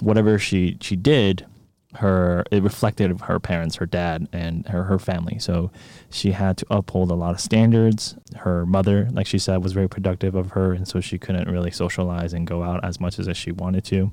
whatever 0.00 0.38
she 0.38 0.76
she 0.80 0.96
did 0.96 1.46
her 1.94 2.42
it 2.50 2.62
reflected 2.62 3.10
of 3.10 3.20
her 3.20 3.38
parents 3.38 3.76
her 3.76 3.86
dad 3.86 4.26
and 4.32 4.66
her 4.68 4.84
her 4.84 4.98
family. 4.98 5.38
So 5.38 5.70
she 6.10 6.32
had 6.32 6.56
to 6.58 6.66
uphold 6.70 7.10
a 7.10 7.14
lot 7.14 7.34
of 7.34 7.40
standards. 7.40 8.16
Her 8.36 8.66
mother 8.66 9.08
like 9.12 9.26
she 9.26 9.38
said 9.38 9.62
was 9.62 9.72
very 9.72 9.88
productive 9.88 10.34
of 10.34 10.50
her 10.50 10.72
and 10.72 10.86
so 10.88 11.00
she 11.00 11.18
couldn't 11.18 11.50
really 11.50 11.70
socialize 11.70 12.32
and 12.32 12.46
go 12.46 12.62
out 12.62 12.84
as 12.84 12.98
much 12.98 13.18
as 13.18 13.34
she 13.36 13.52
wanted 13.52 13.84
to. 13.84 14.12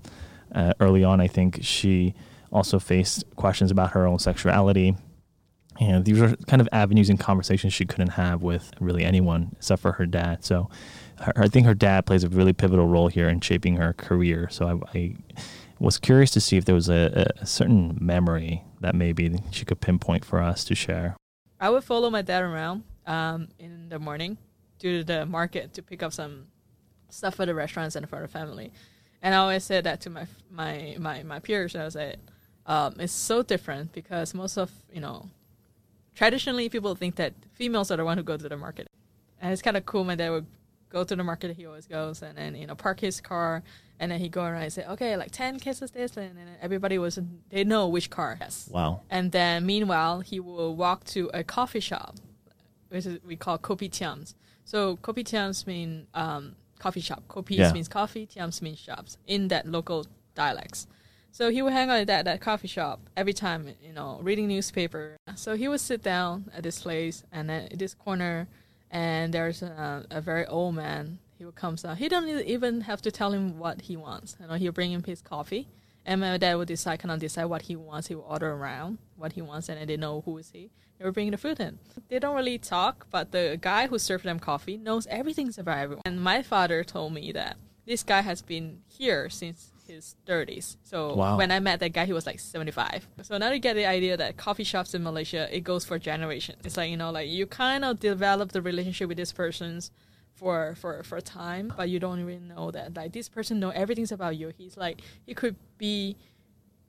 Uh, 0.53 0.73
early 0.79 1.03
on 1.03 1.21
i 1.21 1.27
think 1.27 1.59
she 1.61 2.15
also 2.51 2.79
faced 2.79 3.23
questions 3.35 3.71
about 3.71 3.91
her 3.91 4.05
own 4.07 4.19
sexuality. 4.19 4.95
And 5.79 6.03
these 6.03 6.19
were 6.19 6.35
kind 6.47 6.61
of 6.61 6.67
avenues 6.71 7.09
and 7.09 7.19
conversations 7.19 7.73
she 7.73 7.85
couldn't 7.85 8.09
have 8.09 8.41
with 8.41 8.71
really 8.79 9.05
anyone 9.05 9.51
except 9.57 9.81
for 9.81 9.93
her 9.93 10.05
dad. 10.05 10.43
So 10.43 10.69
her, 11.19 11.33
I 11.37 11.47
think 11.47 11.65
her 11.65 11.73
dad 11.73 12.05
plays 12.05 12.23
a 12.23 12.29
really 12.29 12.53
pivotal 12.53 12.87
role 12.87 13.07
here 13.07 13.29
in 13.29 13.41
shaping 13.41 13.77
her 13.77 13.93
career. 13.93 14.47
So 14.49 14.81
I, 14.93 14.97
I 14.97 15.15
was 15.79 15.97
curious 15.97 16.31
to 16.31 16.41
see 16.41 16.57
if 16.57 16.65
there 16.65 16.75
was 16.75 16.89
a, 16.89 17.31
a 17.39 17.45
certain 17.45 17.97
memory 17.99 18.63
that 18.81 18.95
maybe 18.95 19.39
she 19.51 19.65
could 19.65 19.81
pinpoint 19.81 20.25
for 20.25 20.41
us 20.41 20.63
to 20.65 20.75
share. 20.75 21.15
I 21.59 21.69
would 21.69 21.83
follow 21.83 22.09
my 22.09 22.21
dad 22.21 22.43
around 22.43 22.83
um, 23.05 23.49
in 23.59 23.89
the 23.89 23.99
morning 23.99 24.37
to 24.79 25.03
the 25.03 25.25
market 25.25 25.73
to 25.73 25.81
pick 25.81 26.01
up 26.03 26.13
some 26.13 26.47
stuff 27.09 27.35
for 27.35 27.45
the 27.45 27.53
restaurants 27.53 27.95
and 27.95 28.07
for 28.09 28.21
the 28.21 28.27
family. 28.27 28.71
And 29.21 29.35
I 29.35 29.39
always 29.39 29.63
said 29.63 29.83
that 29.83 29.99
to 30.01 30.09
my 30.09 30.27
my 30.49 30.95
my, 30.97 31.23
my 31.23 31.39
peers. 31.39 31.75
I 31.75 31.83
was 31.83 31.95
like, 31.95 32.15
um, 32.65 32.95
it's 32.99 33.11
so 33.11 33.43
different 33.43 33.91
because 33.91 34.33
most 34.33 34.57
of 34.57 34.71
you 34.93 35.01
know, 35.01 35.29
traditionally 36.15 36.69
people 36.69 36.95
think 36.95 37.15
that 37.15 37.33
females 37.53 37.91
are 37.91 37.97
the 37.97 38.05
one 38.05 38.17
who 38.17 38.23
go 38.23 38.37
to 38.37 38.47
the 38.47 38.55
market, 38.55 38.87
and 39.41 39.51
it's 39.51 39.61
kind 39.61 39.75
of 39.75 39.85
cool. 39.85 40.05
My 40.05 40.15
dad 40.15 40.29
would 40.29 40.45
go 40.89 41.03
to 41.03 41.15
the 41.15 41.23
market. 41.23 41.55
He 41.55 41.65
always 41.65 41.85
goes 41.87 42.21
and 42.21 42.37
then 42.37 42.55
you 42.55 42.67
know 42.67 42.75
park 42.75 42.99
his 42.99 43.21
car, 43.21 43.63
and 43.99 44.11
then 44.11 44.19
he 44.19 44.29
go 44.29 44.43
around 44.43 44.63
and 44.63 44.73
say, 44.73 44.85
okay, 44.85 45.15
like 45.17 45.31
ten 45.31 45.59
cases 45.59 45.91
this, 45.91 46.17
and 46.17 46.37
then 46.37 46.47
everybody 46.61 46.97
was 46.97 47.19
they 47.49 47.63
know 47.63 47.87
which 47.87 48.09
car. 48.09 48.37
Yes. 48.39 48.69
Wow. 48.71 49.01
And 49.09 49.31
then 49.31 49.65
meanwhile, 49.65 50.19
he 50.21 50.39
will 50.39 50.75
walk 50.75 51.03
to 51.05 51.29
a 51.33 51.43
coffee 51.43 51.79
shop, 51.79 52.15
which 52.89 53.05
is, 53.05 53.19
we 53.25 53.35
call 53.35 53.57
kopi 53.57 53.89
tiams. 53.89 54.35
So 54.65 54.97
kopi 54.97 55.23
tiams 55.23 55.65
mean 55.65 56.07
um, 56.13 56.55
coffee 56.79 57.01
shop. 57.01 57.23
Kopi 57.27 57.57
Yeah. 57.57 57.71
means 57.73 57.87
coffee, 57.87 58.25
tiams 58.27 58.61
means 58.61 58.79
shops 58.79 59.17
in 59.27 59.47
that 59.49 59.65
local 59.67 60.05
dialects. 60.35 60.87
So 61.31 61.49
he 61.51 61.61
would 61.61 61.73
hang 61.73 61.89
out 61.91 61.99
at 61.99 62.07
that, 62.07 62.25
that 62.25 62.41
coffee 62.41 62.67
shop 62.67 62.99
every 63.15 63.33
time, 63.33 63.67
you 63.83 63.93
know, 63.93 64.19
reading 64.23 64.47
newspaper. 64.47 65.15
So 65.35 65.55
he 65.55 65.67
would 65.67 65.79
sit 65.79 66.01
down 66.01 66.49
at 66.55 66.63
this 66.63 66.81
place 66.81 67.23
and 67.31 67.47
then 67.49 67.67
in 67.67 67.77
this 67.77 67.93
corner, 67.93 68.47
and 68.91 69.33
there's 69.33 69.61
a, 69.61 70.05
a 70.09 70.21
very 70.21 70.45
old 70.45 70.75
man. 70.75 71.19
He 71.37 71.45
would 71.45 71.55
come 71.55 71.75
down. 71.75 71.95
He 71.97 72.09
don't 72.09 72.27
even 72.27 72.81
have 72.81 73.01
to 73.03 73.11
tell 73.11 73.31
him 73.31 73.57
what 73.59 73.81
he 73.81 73.95
wants. 73.95 74.35
You 74.39 74.47
know, 74.47 74.55
he'll 74.55 74.73
bring 74.73 74.91
him 74.91 75.03
his 75.03 75.21
coffee, 75.21 75.67
and 76.05 76.21
my 76.21 76.37
dad 76.37 76.55
would 76.55 76.67
decide, 76.67 76.99
kind 76.99 77.11
of 77.11 77.19
decide 77.19 77.45
what 77.45 77.63
he 77.63 77.75
wants. 77.75 78.07
He 78.07 78.15
will 78.15 78.23
order 78.23 78.51
around 78.51 78.97
what 79.15 79.33
he 79.33 79.41
wants, 79.41 79.69
and 79.69 79.89
they 79.89 79.97
know 79.97 80.21
who 80.21 80.37
is 80.37 80.51
he. 80.51 80.69
They 80.97 81.05
were 81.05 81.13
bringing 81.13 81.31
the 81.31 81.37
food 81.37 81.61
in. 81.61 81.79
They 82.09 82.19
don't 82.19 82.35
really 82.35 82.57
talk, 82.57 83.07
but 83.09 83.31
the 83.31 83.57
guy 83.61 83.87
who 83.87 83.97
served 83.97 84.25
them 84.25 84.37
coffee 84.39 84.75
knows 84.75 85.07
everything 85.07 85.53
about 85.57 85.77
everyone. 85.77 86.01
And 86.05 86.21
my 86.21 86.41
father 86.41 86.83
told 86.83 87.13
me 87.13 87.31
that 87.31 87.55
this 87.85 88.03
guy 88.03 88.19
has 88.19 88.41
been 88.41 88.81
here 88.89 89.29
since 89.29 89.71
his 89.89 90.15
30s. 90.25 90.77
So 90.83 91.13
Wow. 91.15 91.37
when 91.37 91.51
I 91.51 91.59
met 91.59 91.81
that 91.81 91.89
guy, 91.93 92.05
he 92.05 92.13
was 92.13 92.25
like 92.25 92.39
75. 92.39 93.07
So 93.23 93.37
now 93.37 93.51
you 93.51 93.59
get 93.59 93.73
the 93.75 93.85
idea 93.85 94.15
that 94.15 94.37
coffee 94.37 94.63
shops 94.63 94.93
in 94.93 95.03
Malaysia, 95.03 95.53
it 95.53 95.61
goes 95.65 95.83
for 95.83 95.99
generations. 95.99 96.59
It's 96.63 96.77
like, 96.77 96.89
you 96.89 96.95
know, 96.97 97.11
like 97.11 97.29
you 97.29 97.45
kind 97.45 97.83
of 97.83 97.99
develop 97.99 98.53
the 98.53 98.61
relationship 98.61 99.09
with 99.09 99.17
this 99.17 99.33
person's 99.33 99.91
for 100.33 100.73
for 100.79 101.03
for 101.03 101.19
time, 101.19 101.73
but 101.75 101.89
you 101.89 101.99
don't 101.99 102.21
even 102.21 102.47
know 102.47 102.71
that 102.71 102.95
like 102.95 103.11
this 103.11 103.27
person 103.27 103.59
know 103.59 103.71
everything 103.71 104.07
about 104.09 104.37
you. 104.37 104.53
He's 104.57 104.77
like 104.77 105.01
he 105.25 105.33
could 105.33 105.57
be 105.77 106.15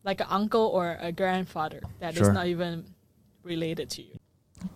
like 0.04 0.20
an 0.20 0.28
uncle 0.30 0.66
or 0.72 0.96
a 1.00 1.10
grandfather 1.10 1.80
that 1.98 2.12
is 2.12 2.18
Sure. 2.18 2.32
not 2.32 2.46
even 2.46 2.84
related 3.42 3.90
to 3.90 4.02
you. 4.02 4.14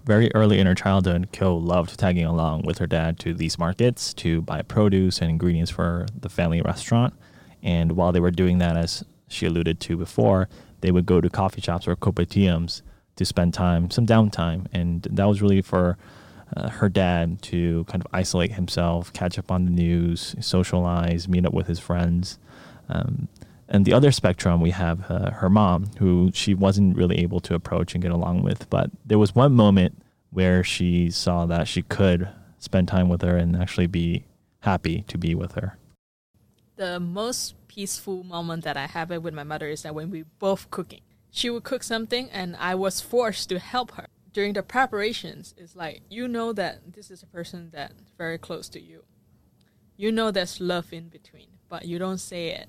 Very 0.06 0.30
early 0.34 0.58
in 0.58 0.66
her 0.66 0.74
childhood, 0.74 1.28
Kyo 1.30 1.54
loved 1.56 1.98
tagging 1.98 2.24
along 2.24 2.62
with 2.62 2.78
her 2.78 2.86
dad 2.86 3.18
to 3.20 3.34
these 3.34 3.58
markets 3.58 4.12
to 4.14 4.40
buy 4.42 4.62
produce 4.62 5.20
and 5.20 5.30
ingredients 5.30 5.70
for 5.70 6.06
the 6.18 6.28
family 6.30 6.60
restaurant. 6.62 7.14
And 7.64 7.92
while 7.92 8.12
they 8.12 8.20
were 8.20 8.30
doing 8.30 8.58
that, 8.58 8.76
as 8.76 9.02
she 9.26 9.46
alluded 9.46 9.80
to 9.80 9.96
before, 9.96 10.48
they 10.82 10.92
would 10.92 11.06
go 11.06 11.20
to 11.20 11.30
coffee 11.30 11.62
shops 11.62 11.88
or 11.88 11.96
kopitiams 11.96 12.82
to 13.16 13.24
spend 13.24 13.54
time, 13.54 13.90
some 13.90 14.06
downtime. 14.06 14.66
And 14.72 15.02
that 15.10 15.24
was 15.24 15.40
really 15.40 15.62
for 15.62 15.96
uh, 16.54 16.68
her 16.68 16.88
dad 16.88 17.40
to 17.42 17.84
kind 17.84 18.04
of 18.04 18.06
isolate 18.12 18.52
himself, 18.52 19.12
catch 19.12 19.38
up 19.38 19.50
on 19.50 19.64
the 19.64 19.70
news, 19.70 20.36
socialize, 20.40 21.26
meet 21.26 21.46
up 21.46 21.54
with 21.54 21.66
his 21.66 21.80
friends. 21.80 22.38
Um, 22.88 23.28
and 23.66 23.86
the 23.86 23.94
other 23.94 24.12
spectrum, 24.12 24.60
we 24.60 24.70
have 24.70 25.10
uh, 25.10 25.30
her 25.30 25.48
mom, 25.48 25.86
who 25.98 26.30
she 26.34 26.52
wasn't 26.52 26.96
really 26.96 27.18
able 27.18 27.40
to 27.40 27.54
approach 27.54 27.94
and 27.94 28.02
get 28.02 28.12
along 28.12 28.42
with. 28.42 28.68
But 28.68 28.90
there 29.06 29.18
was 29.18 29.34
one 29.34 29.54
moment 29.54 30.02
where 30.30 30.62
she 30.62 31.10
saw 31.10 31.46
that 31.46 31.66
she 31.66 31.82
could 31.82 32.28
spend 32.58 32.88
time 32.88 33.08
with 33.08 33.22
her 33.22 33.36
and 33.36 33.56
actually 33.56 33.86
be 33.86 34.26
happy 34.60 35.02
to 35.08 35.16
be 35.16 35.34
with 35.34 35.52
her. 35.52 35.78
The 36.76 36.98
most 36.98 37.54
peaceful 37.68 38.24
moment 38.24 38.64
that 38.64 38.76
I 38.76 38.86
have 38.86 39.10
it 39.10 39.22
with 39.22 39.34
my 39.34 39.44
mother 39.44 39.68
is 39.68 39.82
that 39.82 39.94
when 39.94 40.10
we 40.10 40.24
both 40.38 40.70
cooking. 40.70 41.00
She 41.30 41.50
would 41.50 41.64
cook 41.64 41.82
something 41.82 42.28
and 42.30 42.56
I 42.56 42.74
was 42.74 43.00
forced 43.00 43.48
to 43.48 43.58
help 43.58 43.92
her. 43.92 44.08
During 44.32 44.52
the 44.52 44.62
preparations, 44.62 45.54
it's 45.56 45.76
like 45.76 46.02
you 46.08 46.26
know 46.26 46.52
that 46.52 46.92
this 46.94 47.10
is 47.10 47.22
a 47.22 47.26
person 47.26 47.70
that's 47.72 48.12
very 48.18 48.38
close 48.38 48.68
to 48.70 48.80
you. 48.80 49.04
You 49.96 50.10
know 50.10 50.30
there's 50.30 50.60
love 50.60 50.92
in 50.92 51.08
between, 51.08 51.48
but 51.68 51.84
you 51.84 51.98
don't 51.98 52.18
say 52.18 52.48
it. 52.48 52.68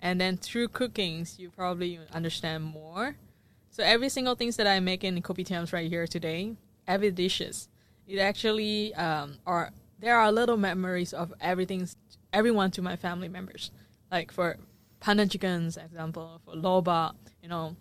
And 0.00 0.20
then 0.20 0.36
through 0.36 0.68
cookings, 0.68 1.38
you 1.38 1.50
probably 1.50 2.00
understand 2.12 2.64
more. 2.64 3.16
So 3.70 3.84
every 3.84 4.08
single 4.08 4.34
things 4.34 4.56
that 4.56 4.66
I 4.66 4.80
make 4.80 5.04
in 5.04 5.20
kopitiams 5.22 5.72
right 5.72 5.88
here 5.88 6.06
today, 6.06 6.56
every 6.86 7.10
dishes, 7.10 7.68
it 8.06 8.18
actually 8.18 8.94
um, 8.94 9.38
are 9.46 9.70
there 9.98 10.18
are 10.18 10.30
little 10.30 10.56
memories 10.56 11.12
of 11.12 11.32
everything, 11.40 11.88
everyone 12.36 12.70
to 12.72 12.82
my 12.82 12.96
family 12.96 13.28
members. 13.28 13.70
Like 14.12 14.30
for 14.30 14.58
pandan 15.00 15.30
chickens, 15.30 15.76
example, 15.78 16.40
for 16.44 16.54
loba, 16.54 17.14
you 17.42 17.48
know, 17.48 17.74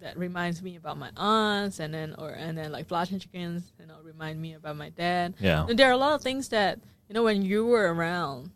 that 0.00 0.16
reminds 0.16 0.62
me 0.62 0.76
about 0.76 0.96
my 0.96 1.10
aunts, 1.16 1.78
and 1.78 1.92
then 1.92 2.14
or 2.18 2.30
and 2.30 2.56
then 2.56 2.72
like 2.72 2.88
belacan 2.88 3.20
chickens, 3.20 3.72
you 3.78 3.86
know, 3.86 3.96
remind 4.02 4.40
me 4.40 4.54
about 4.54 4.76
my 4.76 4.88
dad. 4.90 5.34
Yeah. 5.38 5.66
And 5.68 5.78
there 5.78 5.88
are 5.88 5.92
a 5.92 5.96
lot 5.96 6.14
of 6.14 6.22
things 6.22 6.48
that 6.48 6.80
you 7.08 7.14
know 7.14 7.22
when 7.22 7.42
you 7.42 7.66
were 7.66 7.92
around, 7.92 8.50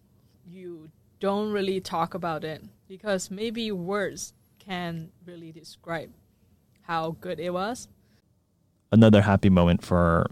you 0.47 0.90
don't 1.21 1.52
really 1.52 1.81
talk 1.81 2.14
about 2.14 2.42
it 2.42 2.62
because 2.88 3.31
maybe 3.31 3.71
words 3.71 4.33
can 4.59 5.11
really 5.26 5.52
describe 5.52 6.11
how 6.83 7.16
good 7.21 7.38
it 7.38 7.50
was. 7.52 7.88
Another 8.90 9.23
happy 9.23 9.50
moment 9.50 9.83
for 9.85 10.26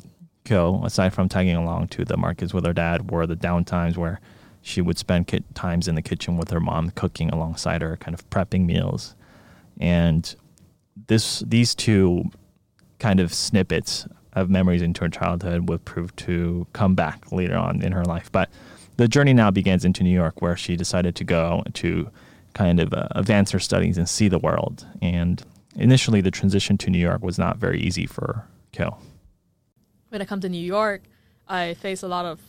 Kyo, 0.45 0.83
aside 0.85 1.13
from 1.13 1.29
tagging 1.29 1.57
along 1.57 1.89
to 1.89 2.05
the 2.05 2.17
markets 2.17 2.53
with 2.55 2.65
her 2.65 2.73
dad, 2.73 3.11
were 3.11 3.27
the 3.27 3.37
downtimes 3.37 3.97
where 3.97 4.21
she 4.63 4.81
would 4.81 4.99
spend 4.99 5.27
ki- 5.27 5.45
times 5.55 5.89
in 5.89 5.95
the 5.95 6.03
kitchen 6.03 6.37
with 6.37 6.51
her 6.51 6.61
mom, 6.61 6.91
cooking 6.91 7.31
alongside 7.31 7.83
her, 7.83 7.97
kind 7.97 8.15
of 8.15 8.29
prepping 8.31 8.67
meals. 8.67 9.15
And 9.81 10.35
this, 11.07 11.41
these 11.41 11.75
two 11.75 12.25
kind 12.99 13.21
of 13.21 13.33
snippets 13.33 14.07
of 14.35 14.51
memories 14.51 14.83
into 14.83 15.01
her 15.03 15.09
childhood 15.09 15.69
would 15.69 15.85
prove 15.85 16.15
to 16.17 16.67
come 16.73 16.95
back 16.95 17.33
later 17.33 17.57
on 17.57 17.83
in 17.83 17.93
her 17.93 18.05
life. 18.05 18.31
But 18.31 18.51
the 18.97 19.09
journey 19.09 19.33
now 19.33 19.51
begins 19.51 19.85
into 19.85 20.05
New 20.05 20.11
York, 20.15 20.43
where 20.43 20.57
she 20.57 20.77
decided 20.77 21.17
to 21.17 21.25
go 21.25 21.65
to 21.75 22.11
kind 22.53 22.81
of 22.81 22.93
uh, 22.93 23.09
advance 23.13 23.51
her 23.53 23.59
studies 23.59 23.97
and 23.97 24.09
see 24.09 24.29
the 24.29 24.39
world. 24.39 24.87
And 25.01 25.43
initially, 25.77 26.21
the 26.21 26.31
transition 26.31 26.77
to 26.79 26.91
New 26.91 26.99
York 26.99 27.23
was 27.23 27.39
not 27.39 27.57
very 27.57 27.81
easy 27.81 28.07
for 28.07 28.45
Kyo. 28.73 28.99
When 30.11 30.21
I 30.21 30.25
come 30.25 30.41
to 30.41 30.49
New 30.49 30.63
York, 30.63 31.05
I 31.49 31.75
face 31.75 32.03
a 32.03 32.09
lot 32.09 32.27
of 32.27 32.41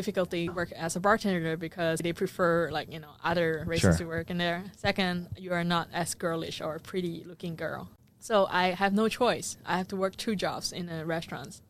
difficulty 0.00 0.48
work 0.48 0.70
as 0.86 0.96
a 0.96 1.00
bartender 1.00 1.56
because 1.56 1.96
they 2.04 2.12
prefer 2.22 2.70
like 2.76 2.86
you 2.94 3.00
know 3.04 3.12
other 3.30 3.50
races 3.66 3.96
Sure. 3.96 3.98
to 3.98 4.04
work 4.16 4.30
in 4.32 4.38
there. 4.38 4.60
Second, 4.76 5.14
you 5.44 5.50
are 5.52 5.64
not 5.74 5.86
as 5.92 6.14
girlish 6.14 6.60
or 6.66 6.78
pretty 6.90 7.14
looking 7.30 7.54
girl, 7.64 7.82
so 8.28 8.34
I 8.62 8.64
have 8.82 8.92
no 9.02 9.06
choice. 9.20 9.48
I 9.72 9.74
have 9.80 9.88
to 9.88 9.96
work 9.96 10.14
two 10.24 10.34
jobs 10.44 10.72
in 10.72 10.88
a 10.88 11.04
restaurant, 11.04 11.60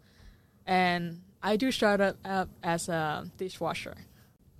and 0.66 1.22
I 1.42 1.56
do 1.56 1.72
start 1.72 2.00
up, 2.00 2.16
up 2.24 2.48
as 2.62 2.88
a 2.88 3.30
dishwasher, 3.36 3.96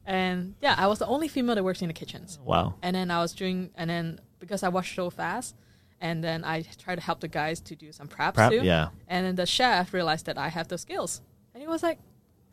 and 0.07 0.55
yeah, 0.61 0.75
I 0.79 0.87
was 0.87 0.99
the 0.99 1.07
only 1.07 1.29
female 1.29 1.55
that 1.57 1.65
works 1.65 1.83
in 1.83 1.89
the 1.89 1.95
kitchens. 1.95 2.39
Wow. 2.45 2.75
And 2.83 2.95
then 2.97 3.11
I 3.11 3.19
was 3.25 3.33
doing, 3.33 3.71
and 3.77 3.89
then 3.91 4.21
because 4.39 4.63
I 4.63 4.69
washed 4.69 4.95
so 4.97 5.11
fast, 5.11 5.55
and 6.01 6.25
then 6.25 6.45
I 6.45 6.63
tried 6.83 6.97
to 6.97 7.03
help 7.03 7.21
the 7.21 7.29
guys 7.29 7.61
to 7.69 7.77
do 7.77 7.93
some 7.93 8.09
preps 8.09 8.35
Prep? 8.35 8.51
too. 8.53 8.63
Yeah. 8.65 8.89
And 9.07 9.27
then 9.27 9.35
the 9.37 9.47
chef 9.47 9.93
realized 9.93 10.27
that 10.27 10.39
I 10.39 10.49
have 10.49 10.67
the 10.69 10.79
skills. 10.79 11.21
And 11.53 11.61
he 11.63 11.69
was 11.69 11.83
like, 11.83 11.99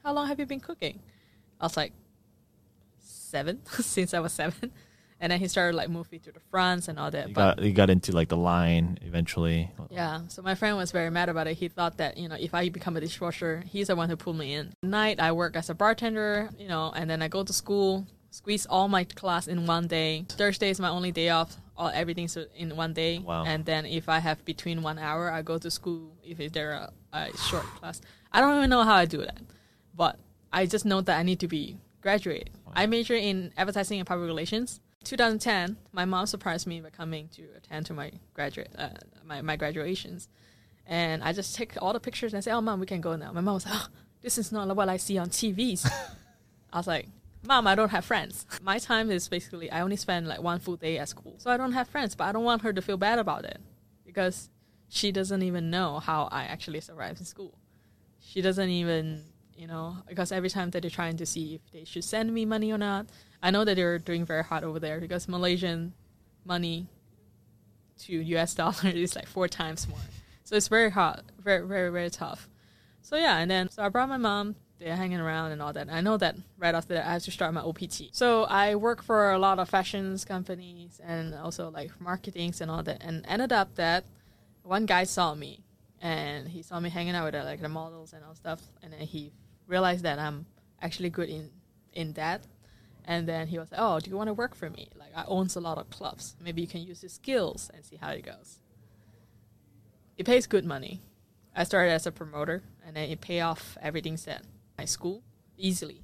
How 0.03 0.13
long 0.13 0.27
have 0.27 0.39
you 0.39 0.45
been 0.45 0.59
cooking? 0.59 0.99
I 1.59 1.65
was 1.65 1.77
like, 1.77 1.93
Seven, 2.99 3.65
since 3.71 4.13
I 4.13 4.19
was 4.19 4.33
seven. 4.33 4.71
And 5.19 5.31
then 5.31 5.39
he 5.39 5.47
started 5.47 5.75
like 5.75 5.89
moving 5.89 6.19
to 6.21 6.31
the 6.31 6.39
fronts 6.51 6.87
and 6.87 6.99
all 6.99 7.09
that. 7.09 7.29
You 7.29 7.33
but 7.33 7.57
got, 7.57 7.65
you 7.65 7.73
got 7.73 7.89
into 7.89 8.11
like 8.11 8.29
the 8.29 8.37
line 8.37 8.99
eventually. 9.01 9.71
yeah, 9.89 10.21
so 10.27 10.41
my 10.41 10.53
friend 10.53 10.77
was 10.77 10.91
very 10.91 11.09
mad 11.09 11.27
about 11.29 11.47
it. 11.47 11.57
He 11.57 11.69
thought 11.69 11.97
that, 11.97 12.17
you 12.17 12.29
know, 12.29 12.35
if 12.39 12.53
I 12.53 12.69
become 12.69 12.95
a 12.97 13.01
dishwasher, 13.01 13.63
he's 13.65 13.87
the 13.87 13.95
one 13.95 14.09
who 14.09 14.15
pulled 14.15 14.37
me 14.37 14.53
in. 14.53 14.73
At 14.83 14.89
night, 14.89 15.19
I 15.19 15.31
work 15.31 15.55
as 15.55 15.69
a 15.69 15.75
bartender, 15.75 16.49
you 16.57 16.67
know, 16.67 16.93
and 16.95 17.09
then 17.09 17.21
I 17.23 17.29
go 17.29 17.43
to 17.43 17.51
school, 17.51 18.05
squeeze 18.29 18.67
all 18.67 18.87
my 18.87 19.05
class 19.05 19.47
in 19.47 19.65
one 19.65 19.87
day. 19.87 20.25
Thursday 20.29 20.69
is 20.69 20.79
my 20.79 20.89
only 20.89 21.11
day 21.11 21.29
off. 21.29 21.57
All 21.75 21.89
everything's 21.89 22.37
in 22.55 22.75
one 22.75 22.93
day. 22.93 23.19
Wow. 23.19 23.43
And 23.45 23.65
then 23.65 23.85
if 23.85 24.09
I 24.09 24.19
have 24.19 24.43
between 24.45 24.83
one 24.83 24.99
hour, 24.99 25.31
I 25.31 25.41
go 25.41 25.57
to 25.57 25.71
school 25.71 26.15
if 26.23 26.37
there 26.53 26.73
a, 26.73 26.93
a 27.13 27.17
uh, 27.17 27.35
short 27.49 27.65
class. 27.77 28.01
I 28.31 28.41
don't 28.41 28.57
even 28.57 28.69
know 28.69 28.83
how 28.83 28.95
I 28.95 29.05
do 29.05 29.19
that, 29.19 29.39
but 29.97 30.19
I 30.53 30.65
just 30.67 30.85
know 30.85 31.01
that 31.01 31.17
I 31.17 31.23
need 31.23 31.39
to 31.41 31.47
be 31.47 31.77
graduated. 32.01 32.51
I 32.73 32.85
major 32.85 33.15
in 33.15 33.51
advertising 33.57 33.99
and 33.99 34.07
public 34.07 34.27
relations. 34.27 34.79
2010, 35.03 35.77
my 35.91 36.05
mom 36.05 36.25
surprised 36.25 36.67
me 36.67 36.79
by 36.79 36.89
coming 36.89 37.27
to 37.29 37.43
attend 37.55 37.85
to 37.87 37.93
my 37.93 38.11
graduate 38.33 38.69
uh, 38.77 38.89
my, 39.25 39.41
my 39.41 39.55
graduations, 39.55 40.27
and 40.85 41.23
I 41.23 41.33
just 41.33 41.55
take 41.55 41.73
all 41.81 41.93
the 41.93 41.99
pictures 41.99 42.33
and 42.33 42.43
say, 42.43 42.51
"Oh, 42.51 42.61
mom, 42.61 42.79
we 42.79 42.85
can 42.85 43.01
go 43.01 43.15
now." 43.15 43.31
My 43.31 43.41
mom 43.41 43.55
was, 43.55 43.65
"Oh, 43.67 43.87
this 44.21 44.37
is 44.37 44.51
not 44.51 44.73
what 44.75 44.89
I 44.89 44.97
see 44.97 45.17
on 45.17 45.29
TVs." 45.29 45.89
I 46.73 46.77
was 46.77 46.87
like, 46.87 47.07
"Mom, 47.43 47.67
I 47.67 47.75
don't 47.75 47.89
have 47.89 48.05
friends. 48.05 48.45
My 48.61 48.79
time 48.79 49.09
is 49.09 49.27
basically 49.27 49.71
I 49.71 49.81
only 49.81 49.95
spend 49.95 50.27
like 50.27 50.41
one 50.41 50.59
full 50.59 50.75
day 50.75 50.97
at 50.97 51.09
school, 51.09 51.35
so 51.37 51.49
I 51.51 51.57
don't 51.57 51.73
have 51.73 51.87
friends. 51.87 52.15
But 52.15 52.25
I 52.25 52.31
don't 52.31 52.43
want 52.43 52.63
her 52.63 52.73
to 52.73 52.81
feel 52.81 52.97
bad 52.97 53.19
about 53.19 53.45
it 53.45 53.59
because 54.05 54.49
she 54.89 55.11
doesn't 55.11 55.43
even 55.43 55.69
know 55.69 55.99
how 55.99 56.27
I 56.31 56.43
actually 56.43 56.81
survived 56.81 57.19
in 57.19 57.25
school. 57.25 57.57
She 58.19 58.41
doesn't 58.41 58.69
even." 58.69 59.23
You 59.57 59.65
know, 59.65 59.97
because 60.07 60.31
every 60.31 60.49
time 60.49 60.69
that 60.71 60.81
they're 60.81 60.91
trying 60.91 61.17
to 61.17 61.25
see 61.25 61.55
if 61.55 61.61
they 61.71 61.83
should 61.83 62.03
send 62.03 62.31
me 62.31 62.45
money 62.45 62.71
or 62.71 62.77
not, 62.77 63.07
I 63.41 63.49
know 63.49 63.65
that 63.65 63.75
they're 63.75 63.97
doing 63.97 64.23
very 64.23 64.43
hard 64.43 64.63
over 64.63 64.79
there 64.79 64.99
because 65.01 65.27
Malaysian 65.27 65.93
money 66.45 66.87
to 68.01 68.13
US 68.13 68.53
dollar 68.61 68.89
is 68.89 69.15
like 69.15 69.27
four 69.27 69.47
times 69.47 69.87
more. 69.87 69.99
So 70.43 70.55
it's 70.55 70.67
very 70.67 70.91
hard, 70.91 71.23
very, 71.43 71.67
very, 71.67 71.89
very 71.91 72.09
tough. 72.09 72.47
So 73.01 73.15
yeah, 73.15 73.37
and 73.37 73.49
then 73.49 73.69
so 73.69 73.83
I 73.83 73.89
brought 73.89 74.09
my 74.09 74.17
mom. 74.17 74.55
They're 74.79 74.95
hanging 74.95 75.19
around 75.19 75.53
and 75.53 75.61
all 75.61 75.73
that. 75.73 75.87
I 75.89 76.01
know 76.01 76.17
that 76.17 76.35
right 76.59 76.75
after 76.75 76.93
that 76.93 77.07
I 77.07 77.13
have 77.13 77.23
to 77.23 77.31
start 77.31 77.51
my 77.53 77.61
OPT. 77.61 78.09
So 78.11 78.43
I 78.43 78.75
work 78.75 79.01
for 79.01 79.31
a 79.31 79.39
lot 79.39 79.57
of 79.57 79.67
fashions 79.67 80.23
companies 80.23 81.01
and 81.03 81.33
also 81.33 81.71
like 81.71 81.99
marketings 81.99 82.61
and 82.61 82.69
all 82.69 82.83
that. 82.83 83.01
And 83.01 83.25
ended 83.27 83.51
up 83.51 83.73
that 83.75 84.05
one 84.61 84.85
guy 84.85 85.03
saw 85.03 85.33
me 85.33 85.63
and 85.99 86.47
he 86.47 86.61
saw 86.61 86.79
me 86.79 86.89
hanging 86.89 87.15
out 87.15 87.25
with 87.25 87.43
like 87.43 87.61
the 87.61 87.69
models 87.69 88.13
and 88.13 88.23
all 88.23 88.35
stuff. 88.35 88.61
And 88.83 88.93
then 88.93 88.99
he 88.99 89.31
realized 89.67 90.03
that 90.03 90.19
I'm 90.19 90.45
actually 90.81 91.09
good 91.09 91.29
in 91.29 91.49
in 91.93 92.13
that. 92.13 92.43
And 93.05 93.27
then 93.27 93.47
he 93.47 93.57
was 93.57 93.71
like, 93.71 93.79
"Oh, 93.81 93.99
do 93.99 94.09
you 94.09 94.17
want 94.17 94.27
to 94.27 94.33
work 94.33 94.53
for 94.53 94.69
me? 94.69 94.89
Like, 94.95 95.11
I 95.15 95.23
owns 95.27 95.55
a 95.55 95.61
lot 95.61 95.77
of 95.77 95.89
clubs. 95.89 96.35
Maybe 96.41 96.61
you 96.61 96.67
can 96.67 96.81
use 96.81 97.01
your 97.01 97.09
skills 97.09 97.71
and 97.73 97.85
see 97.85 97.95
how 97.95 98.09
it 98.09 98.25
goes." 98.25 98.59
It 100.17 100.25
pays 100.25 100.47
good 100.47 100.65
money. 100.65 101.01
I 101.55 101.63
started 101.63 101.91
as 101.91 102.05
a 102.05 102.11
promoter, 102.11 102.63
and 102.85 102.95
then 102.95 103.09
it 103.09 103.21
pay 103.21 103.41
off 103.41 103.77
everything 103.81 104.17
set 104.17 104.43
my 104.77 104.85
school 104.85 105.23
easily. 105.57 106.03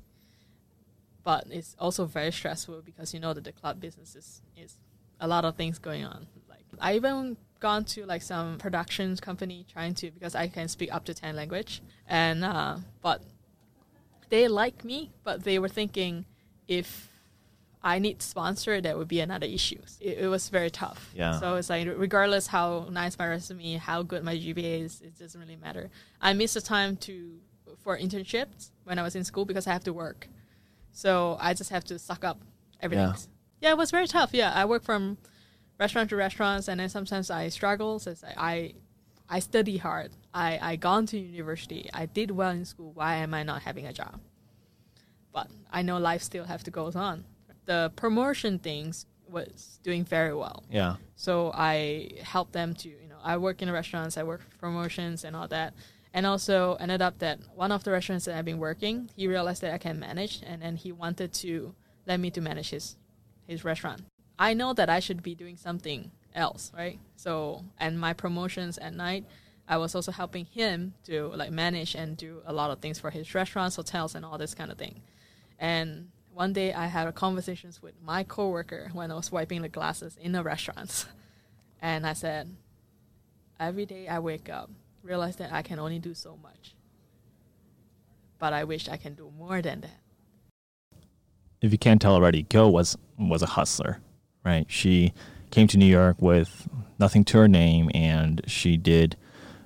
But 1.24 1.46
it's 1.50 1.76
also 1.80 2.06
very 2.06 2.32
stressful 2.32 2.82
because 2.84 3.14
you 3.14 3.20
know 3.20 3.34
that 3.34 3.44
the 3.44 3.52
club 3.52 3.80
business 3.80 4.16
is, 4.16 4.42
is 4.58 4.78
a 5.20 5.28
lot 5.28 5.46
of 5.46 5.56
things 5.56 5.80
going 5.80 6.06
on. 6.06 6.28
Like 6.50 6.66
I 6.80 6.96
even 6.96 7.38
gone 7.60 7.86
to 7.86 8.06
like 8.06 8.22
some 8.22 8.58
production 8.58 9.16
company 9.18 9.66
trying 9.72 9.94
to 9.96 10.12
because 10.12 10.36
I 10.36 10.48
can 10.48 10.68
speak 10.68 10.94
up 10.94 11.06
to 11.06 11.14
ten 11.14 11.36
language, 11.36 11.82
and 12.08 12.44
uh, 12.44 12.78
but 13.02 13.22
they 14.34 14.48
like 14.48 14.84
me, 14.84 15.12
but 15.24 15.44
they 15.44 15.60
were 15.60 15.70
thinking 15.70 16.26
if 16.68 17.08
I 17.84 18.00
need 18.00 18.20
sponsor, 18.24 18.82
that 18.82 18.98
would 18.98 19.08
be 19.08 19.20
another 19.20 19.46
issue. 19.46 19.78
It, 20.02 20.18
it 20.22 20.28
was 20.28 20.50
very 20.50 20.72
tough. 20.72 21.12
Yeah. 21.14 21.40
So 21.40 21.56
it's 21.58 21.70
like 21.70 21.88
regardless 21.96 22.48
how 22.48 22.88
nice 22.90 23.16
my 23.20 23.28
resume, 23.28 23.76
how 23.76 24.02
good 24.02 24.24
my 24.24 24.36
GPA 24.36 24.86
is, 24.86 25.02
it 25.02 25.20
doesn't 25.20 25.40
really 25.40 25.56
matter. 25.58 25.92
I 26.20 26.34
missed 26.34 26.56
the 26.56 26.62
time 26.62 26.98
to 27.06 27.38
for 27.84 27.96
internships 27.96 28.72
when 28.86 28.98
I 28.98 29.04
was 29.04 29.16
in 29.16 29.24
school 29.24 29.46
because 29.46 29.68
I 29.68 29.74
have 29.74 29.84
to 29.84 29.94
work. 29.94 30.28
So 30.94 31.38
I 31.40 31.54
just 31.54 31.70
have 31.70 31.84
to 31.86 32.00
suck 32.00 32.24
up 32.24 32.40
everything. 32.82 33.06
Yeah. 33.06 33.16
Yeah, 33.62 33.72
it 33.72 33.78
was 33.78 33.92
very 33.92 34.08
tough. 34.08 34.32
Yeah, 34.34 34.52
I 34.52 34.66
work 34.66 34.84
from 34.84 35.18
restaurant 35.80 36.10
to 36.10 36.16
restaurants, 36.16 36.68
and 36.68 36.80
then 36.80 36.90
sometimes 36.90 37.30
I 37.30 37.50
struggle. 37.50 38.00
So 38.00 38.16
like 38.24 38.38
I, 38.38 38.74
I 39.34 39.40
study 39.40 39.78
hard. 39.78 40.12
I 40.32 40.60
I 40.62 40.76
gone 40.76 41.06
to 41.08 41.18
university. 41.18 41.90
I 41.92 42.06
did 42.06 42.30
well 42.30 42.52
in 42.52 42.66
school. 42.66 42.92
Why 42.94 43.16
am 43.26 43.34
I 43.34 43.42
not 43.42 43.64
having 43.64 43.88
a 43.88 43.94
job? 44.02 44.20
But 45.36 45.48
I 45.72 45.82
know 45.82 45.98
life 45.98 46.22
still 46.22 46.46
have 46.46 46.64
to 46.66 46.72
goes 46.72 46.96
on. 46.96 47.26
the 47.66 47.92
promotion 47.96 48.60
things 48.60 49.06
was 49.38 49.80
doing 49.88 50.04
very 50.06 50.36
well. 50.44 50.60
Yeah. 50.70 50.96
So 51.16 51.34
I 51.72 51.74
helped 52.34 52.54
them 52.60 52.70
to, 52.82 52.90
you 52.90 53.10
know, 53.12 53.22
I 53.24 53.38
work 53.38 53.62
in 53.62 53.72
restaurants, 53.72 54.18
I 54.18 54.24
work 54.24 54.42
for 54.44 54.56
promotions 54.66 55.24
and 55.24 55.34
all 55.38 55.48
that. 55.48 55.74
And 56.16 56.24
also 56.32 56.76
ended 56.84 57.02
up 57.02 57.16
that 57.20 57.38
one 57.56 57.72
of 57.72 57.84
the 57.86 57.92
restaurants 57.98 58.26
that 58.26 58.36
I've 58.38 58.50
been 58.52 58.60
working, 58.70 59.10
he 59.16 59.28
realized 59.36 59.62
that 59.64 59.74
I 59.74 59.80
can 59.80 59.98
manage 60.00 60.36
and 60.50 60.62
then 60.62 60.76
he 60.76 60.92
wanted 60.92 61.30
to 61.44 61.74
let 62.06 62.20
me 62.20 62.30
to 62.32 62.42
manage 62.42 62.70
his 62.70 62.98
his 63.48 63.64
restaurant. 63.72 64.02
I 64.38 64.54
know 64.54 64.74
that 64.80 64.90
I 64.98 65.00
should 65.06 65.22
be 65.30 65.36
doing 65.44 65.58
something 65.58 66.12
else, 66.36 66.72
right? 66.76 67.00
So 67.16 67.64
and 67.80 68.00
my 68.00 68.14
promotions 68.14 68.78
at 68.78 68.94
night, 68.94 69.26
I 69.68 69.78
was 69.78 69.96
also 69.96 70.12
helping 70.12 70.46
him 70.46 70.94
to 71.06 71.28
like 71.36 71.52
manage 71.52 71.96
and 71.96 72.18
do 72.18 72.42
a 72.46 72.54
lot 72.54 72.72
of 72.72 72.80
things 72.80 73.00
for 73.00 73.10
his 73.10 73.34
restaurants, 73.34 73.76
hotels 73.76 74.16
and 74.16 74.26
all 74.26 74.38
this 74.38 74.54
kind 74.54 74.72
of 74.72 74.78
thing. 74.78 75.02
And 75.60 76.10
one 76.34 76.54
day 76.54 76.74
I 76.74 76.88
had 76.88 77.08
a 77.08 77.12
conversations 77.12 77.82
with 77.82 77.94
my 78.02 78.24
coworker 78.24 78.90
when 78.94 79.12
I 79.12 79.16
was 79.16 79.32
wiping 79.32 79.62
the 79.62 79.70
glasses 79.70 80.18
in 80.20 80.32
the 80.32 80.44
restaurants. 80.44 81.06
And 81.82 82.08
I 82.08 82.14
said, 82.14 82.56
every 83.60 83.86
day 83.86 84.08
I 84.08 84.20
wake 84.20 84.48
up, 84.50 84.70
realize 85.04 85.36
that 85.36 85.52
I 85.52 85.62
can 85.64 85.80
only 85.80 86.00
do 86.00 86.14
so 86.14 86.38
much. 86.42 86.76
But 88.40 88.54
I 88.54 88.64
wish 88.64 88.88
I 88.88 88.96
can 88.96 89.16
do 89.16 89.30
more 89.38 89.62
than 89.62 89.82
that. 89.82 90.00
If 91.62 91.74
you 91.74 91.78
can't 91.78 92.02
tell 92.02 92.14
already, 92.14 92.44
Gil 92.44 92.72
was 92.72 92.98
was 93.18 93.42
a 93.42 93.48
hustler, 93.48 94.00
right? 94.46 94.66
She 94.70 95.14
came 95.54 95.68
to 95.68 95.78
New 95.78 95.86
York 95.86 96.20
with 96.20 96.68
nothing 96.98 97.24
to 97.24 97.38
her 97.38 97.48
name, 97.48 97.92
and 97.94 98.42
she 98.48 98.76
did 98.76 99.16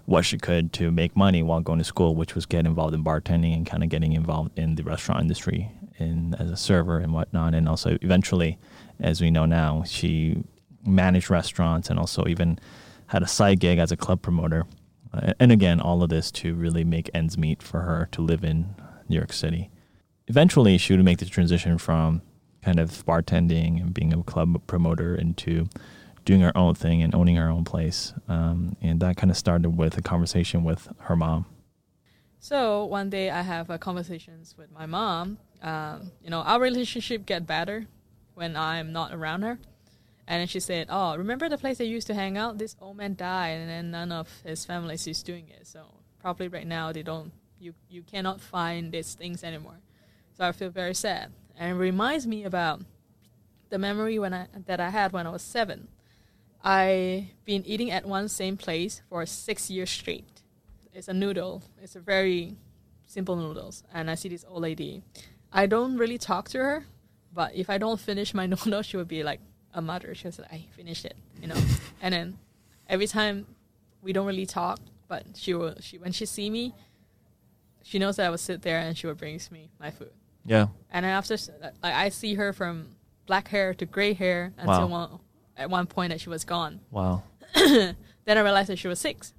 what 0.04 0.26
she 0.26 0.38
could 0.38 0.74
to 0.74 0.92
make 0.92 1.16
money 1.16 1.42
while 1.42 1.62
going 1.62 1.80
to 1.80 1.86
school, 1.86 2.14
which 2.14 2.36
was 2.36 2.46
get 2.46 2.66
involved 2.66 2.94
in 2.94 3.06
bartending 3.06 3.56
and 3.56 3.66
kind 3.66 3.84
of 3.84 3.90
getting 3.90 4.12
involved 4.12 4.58
in 4.60 4.76
the 4.76 4.84
restaurant 4.84 5.22
industry 5.22 5.72
in 5.98 6.34
as 6.36 6.52
a 6.52 6.58
server 6.58 7.00
and 7.00 7.14
whatnot. 7.14 7.54
And 7.54 7.70
also, 7.70 7.98
eventually, 8.02 8.58
as 9.00 9.22
we 9.22 9.32
know 9.32 9.46
now, 9.46 9.84
she 9.86 10.44
managed 10.86 11.30
restaurants 11.30 11.90
and 11.90 11.98
also 11.98 12.28
even 12.28 12.60
had 13.08 13.24
a 13.24 13.28
side 13.28 13.62
gig 13.62 13.80
as 13.80 13.90
a 13.90 13.98
club 13.98 14.22
promoter. 14.22 14.66
And 15.40 15.54
again, 15.54 15.80
all 15.80 16.04
of 16.04 16.10
this 16.10 16.32
to 16.32 16.54
really 16.54 16.84
make 16.84 17.10
ends 17.14 17.38
meet 17.38 17.64
for 17.64 17.82
her 17.82 18.10
to 18.12 18.22
live 18.22 18.44
in 18.44 18.76
New 19.08 19.16
York 19.16 19.32
City. 19.32 19.70
Eventually, 20.28 20.78
she 20.78 20.94
would 20.94 21.06
make 21.06 21.20
the 21.20 21.26
transition 21.26 21.78
from 21.78 22.22
kind 22.68 22.82
of 22.82 23.06
bartending 23.06 23.80
and 23.82 23.94
being 23.94 24.12
a 24.12 24.22
club 24.24 24.62
promoter 24.68 25.16
into 25.16 25.70
doing 26.26 26.44
our 26.44 26.52
own 26.54 26.76
thing 26.76 27.02
and 27.02 27.16
owning 27.16 27.38
our 27.40 27.50
own 27.50 27.64
place. 27.64 28.14
Um, 28.28 28.76
and 28.82 29.00
that 29.00 29.16
kind 29.16 29.32
of 29.32 29.38
started 29.38 29.70
with 29.78 29.98
a 29.98 30.02
conversation 30.02 30.66
with 30.66 30.90
her 31.00 31.16
mom. 31.16 31.46
So 32.42 32.84
one 32.84 33.10
day 33.10 33.30
I 33.30 33.42
have 33.42 33.70
a 33.70 33.78
conversations 33.78 34.56
with 34.58 34.70
my 34.70 34.86
mom. 34.86 35.38
Um, 35.62 36.12
you 36.22 36.30
know, 36.30 36.42
our 36.42 36.60
relationship 36.60 37.26
get 37.26 37.48
better 37.48 37.88
when 38.34 38.58
I'm 38.58 38.92
not 38.92 39.14
around 39.14 39.44
her. 39.44 39.60
And 40.28 40.50
she 40.50 40.60
said, 40.60 40.88
"Oh, 40.90 41.16
remember 41.16 41.48
the 41.48 41.58
place 41.58 41.78
they 41.78 41.86
used 41.86 42.08
to 42.08 42.14
hang 42.14 42.38
out? 42.38 42.58
This 42.58 42.76
old 42.82 42.98
man 42.98 43.16
died, 43.16 43.56
and 43.62 43.70
then 43.70 43.92
none 43.92 44.12
of 44.12 44.28
his 44.44 44.66
family 44.66 44.96
is 44.96 45.24
doing 45.24 45.48
it. 45.48 45.66
So 45.66 45.80
probably 46.20 46.50
right 46.50 46.68
now 46.68 46.92
they 46.92 47.02
don't. 47.02 47.32
You 47.62 47.74
you 47.90 48.02
cannot 48.04 48.42
find 48.42 48.92
these 48.92 49.16
things 49.16 49.42
anymore. 49.42 49.80
So 50.34 50.44
I 50.44 50.52
feel 50.52 50.70
very 50.70 50.94
sad, 50.94 51.32
and 51.58 51.72
it 51.72 51.80
reminds 51.80 52.28
me 52.28 52.44
about 52.44 52.82
the 53.70 53.78
memory 53.78 54.20
when 54.20 54.34
I 54.34 54.48
that 54.66 54.80
I 54.80 54.90
had 54.90 55.12
when 55.14 55.28
I 55.28 55.30
was 55.30 55.42
seven. 55.42 55.88
I 56.64 57.32
been 57.46 57.66
eating 57.66 57.92
at 57.92 58.06
one 58.06 58.30
same 58.30 58.58
place 58.58 59.02
for 59.10 59.26
six 59.26 59.70
years 59.70 59.90
straight. 59.90 60.26
It's 60.94 61.08
a 61.08 61.14
noodle. 61.14 61.64
It's 61.82 61.96
a 61.96 62.00
very 62.00 62.56
simple 63.06 63.36
noodles, 63.36 63.84
and 63.94 64.10
I 64.10 64.16
see 64.16 64.30
this 64.30 64.46
old 64.48 64.64
lady. 64.64 65.04
I 65.52 65.66
don't 65.66 65.98
really 65.98 66.18
talk 66.18 66.50
to 66.50 66.58
her, 66.58 66.86
but 67.34 67.56
if 67.56 67.70
I 67.70 67.78
don't 67.78 68.00
finish 68.00 68.34
my 68.34 68.46
noodle, 68.52 68.82
she 68.82 68.98
would 68.98 69.08
be 69.08 69.24
like 69.24 69.40
a 69.74 69.82
mother. 69.82 70.14
She 70.16 70.28
was 70.28 70.40
like, 70.40 70.52
"I 70.52 70.66
finished 70.76 71.06
it," 71.06 71.16
you 71.42 71.48
know. 71.48 71.62
and 72.02 72.14
then 72.14 72.38
every 72.90 73.08
time 73.08 73.46
we 74.02 74.14
don't 74.14 74.26
really 74.26 74.46
talk, 74.46 74.80
but 75.08 75.24
she 75.36 75.54
will. 75.54 75.76
She 75.80 75.98
when 75.98 76.12
she 76.12 76.26
see 76.26 76.50
me, 76.50 76.74
she 77.84 78.00
knows 78.00 78.18
that 78.18 78.28
I 78.28 78.30
will 78.30 78.38
sit 78.38 78.62
there 78.62 78.80
and 78.80 78.98
she 78.98 79.08
will 79.08 79.16
brings 79.16 79.52
me 79.52 79.70
my 79.80 79.92
food. 79.92 80.12
Yeah. 80.48 80.68
And 80.90 81.04
then 81.06 81.12
after, 81.12 81.36
like, 81.84 81.94
I 81.94 82.10
see 82.10 82.34
her 82.36 82.54
from 82.54 82.96
black 83.28 83.50
hair 83.50 83.74
to 83.76 83.86
gray 83.86 84.14
hair 84.14 84.54
until 84.58 84.88
Wow. 84.88 84.88
one, 84.88 85.20
at 85.58 85.70
one 85.70 85.86
point 85.86 86.10
that 86.12 86.22
she 86.22 86.30
was 86.30 86.44
gone. 86.46 86.80
Wow. 86.92 87.22
then 87.54 87.96
I 88.26 88.40
realized 88.42 88.70
that 88.70 88.80
she 88.80 88.88
was 88.88 89.00
six, 89.00 89.34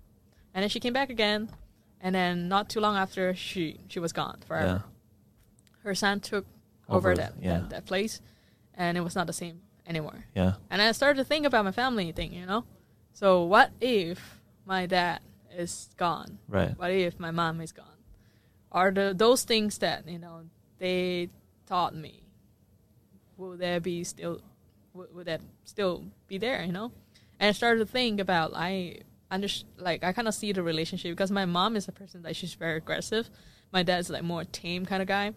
and 0.55 0.63
then 0.63 0.69
she 0.69 0.79
came 0.81 0.93
back 0.93 1.11
again, 1.11 1.51
and 2.01 2.15
then 2.15 2.49
not 2.49 2.69
too 2.69 2.81
long 2.81 2.97
after 2.97 3.35
she 3.35 3.81
she 3.89 3.99
was 4.01 4.13
gone 4.13 4.39
forever. 4.47 4.83
Yeah. 4.85 5.81
Her 5.83 5.95
son 5.95 6.21
took 6.21 6.47
over, 6.89 7.11
Over, 7.11 7.17
that, 7.17 7.33
yeah. 7.41 7.59
that 7.59 7.71
that 7.71 7.87
place, 7.87 8.21
and 8.75 8.97
it 8.99 9.03
was 9.03 9.15
not 9.15 9.27
the 9.27 9.33
same 9.33 9.61
anymore. 9.87 10.25
Yeah. 10.35 10.55
And 10.71 10.81
I 10.83 10.93
started 10.93 11.19
to 11.19 11.25
think 11.25 11.47
about 11.47 11.65
my 11.65 11.73
family 11.73 12.13
thing, 12.13 12.33
you 12.33 12.47
know. 12.47 12.65
So 13.13 13.45
what 13.45 13.71
if 13.81 14.41
my 14.67 14.87
dad 14.87 15.21
is 15.57 15.89
gone? 15.97 16.39
Right. 16.49 16.77
What 16.79 16.91
if 16.91 17.19
my 17.19 17.31
mom 17.31 17.61
is 17.61 17.73
gone? 17.73 17.99
Are 18.73 18.91
the 18.91 19.15
those 19.17 19.45
things 19.45 19.79
that 19.79 20.07
you 20.09 20.19
know 20.19 20.45
they 20.79 21.29
taught 21.67 21.95
me? 21.95 22.23
Will 23.37 23.57
there 23.57 23.81
be 23.81 24.05
still? 24.05 24.41
Would, 24.95 25.15
would 25.15 25.27
that 25.27 25.41
still 25.65 26.05
be 26.27 26.39
there? 26.39 26.63
You 26.65 26.73
know? 26.73 26.93
And 27.39 27.49
I 27.49 27.53
started 27.53 27.81
to 27.81 27.87
think 27.87 28.21
about 28.21 28.53
I 28.55 28.99
under 29.31 29.49
like 29.77 30.03
I 30.03 30.13
kind 30.13 30.29
of 30.29 30.35
see 30.35 30.53
the 30.53 30.63
relationship 30.63 31.13
because 31.13 31.31
my 31.31 31.45
mom 31.45 31.77
is 31.77 31.89
a 31.89 31.93
person 31.93 32.23
that 32.23 32.37
she's 32.37 32.55
very 32.55 32.77
aggressive. 32.77 33.31
My 33.73 33.83
dad's 33.83 34.11
like 34.11 34.23
more 34.23 34.45
tame 34.45 34.87
kind 34.87 35.03
of 35.03 35.09
guy. 35.09 35.35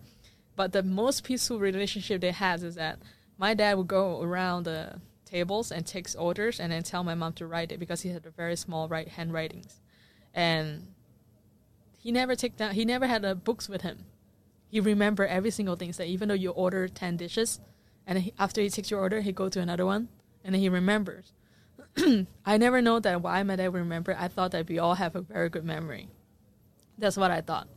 But 0.55 0.73
the 0.73 0.83
most 0.83 1.23
peaceful 1.23 1.59
relationship 1.59 2.21
they 2.21 2.31
has 2.31 2.63
is 2.63 2.75
that 2.75 2.99
my 3.37 3.53
dad 3.53 3.77
would 3.77 3.87
go 3.87 4.21
around 4.21 4.63
the 4.63 4.99
tables 5.25 5.71
and 5.71 5.85
takes 5.85 6.13
orders 6.15 6.59
and 6.59 6.71
then 6.71 6.83
tell 6.83 7.03
my 7.03 7.15
mom 7.15 7.33
to 7.33 7.47
write 7.47 7.71
it 7.71 7.79
because 7.79 8.01
he 8.01 8.09
had 8.09 8.25
a 8.25 8.29
very 8.29 8.55
small 8.55 8.87
right 8.87 9.07
handwritings, 9.07 9.81
and 10.33 10.87
he 11.97 12.11
never 12.11 12.35
take 12.35 12.57
down. 12.57 12.73
He 12.73 12.85
never 12.85 13.07
had 13.07 13.23
uh, 13.23 13.33
books 13.33 13.69
with 13.69 13.81
him. 13.81 14.05
He 14.71 14.79
remember 14.79 15.25
every 15.27 15.51
single 15.51 15.75
thing. 15.75 15.91
So 15.91 16.01
even 16.03 16.29
though 16.29 16.33
you 16.33 16.51
order 16.51 16.87
ten 16.87 17.17
dishes, 17.17 17.59
and 18.07 18.17
he, 18.19 18.33
after 18.39 18.61
he 18.61 18.69
takes 18.69 18.89
your 18.89 19.01
order, 19.01 19.19
he 19.19 19.33
go 19.33 19.49
to 19.49 19.59
another 19.59 19.85
one, 19.85 20.07
and 20.45 20.55
then 20.55 20.61
he 20.61 20.69
remembers. 20.69 21.33
I 22.45 22.57
never 22.57 22.81
know 22.81 22.99
that 23.01 23.21
why 23.21 23.43
my 23.43 23.57
dad 23.57 23.67
would 23.73 23.79
remember. 23.79 24.15
I 24.17 24.29
thought 24.29 24.51
that 24.51 24.69
we 24.69 24.79
all 24.79 24.95
have 24.95 25.13
a 25.15 25.21
very 25.21 25.49
good 25.49 25.65
memory. 25.65 26.07
That's 26.97 27.17
what 27.17 27.31
I 27.31 27.41
thought. 27.41 27.67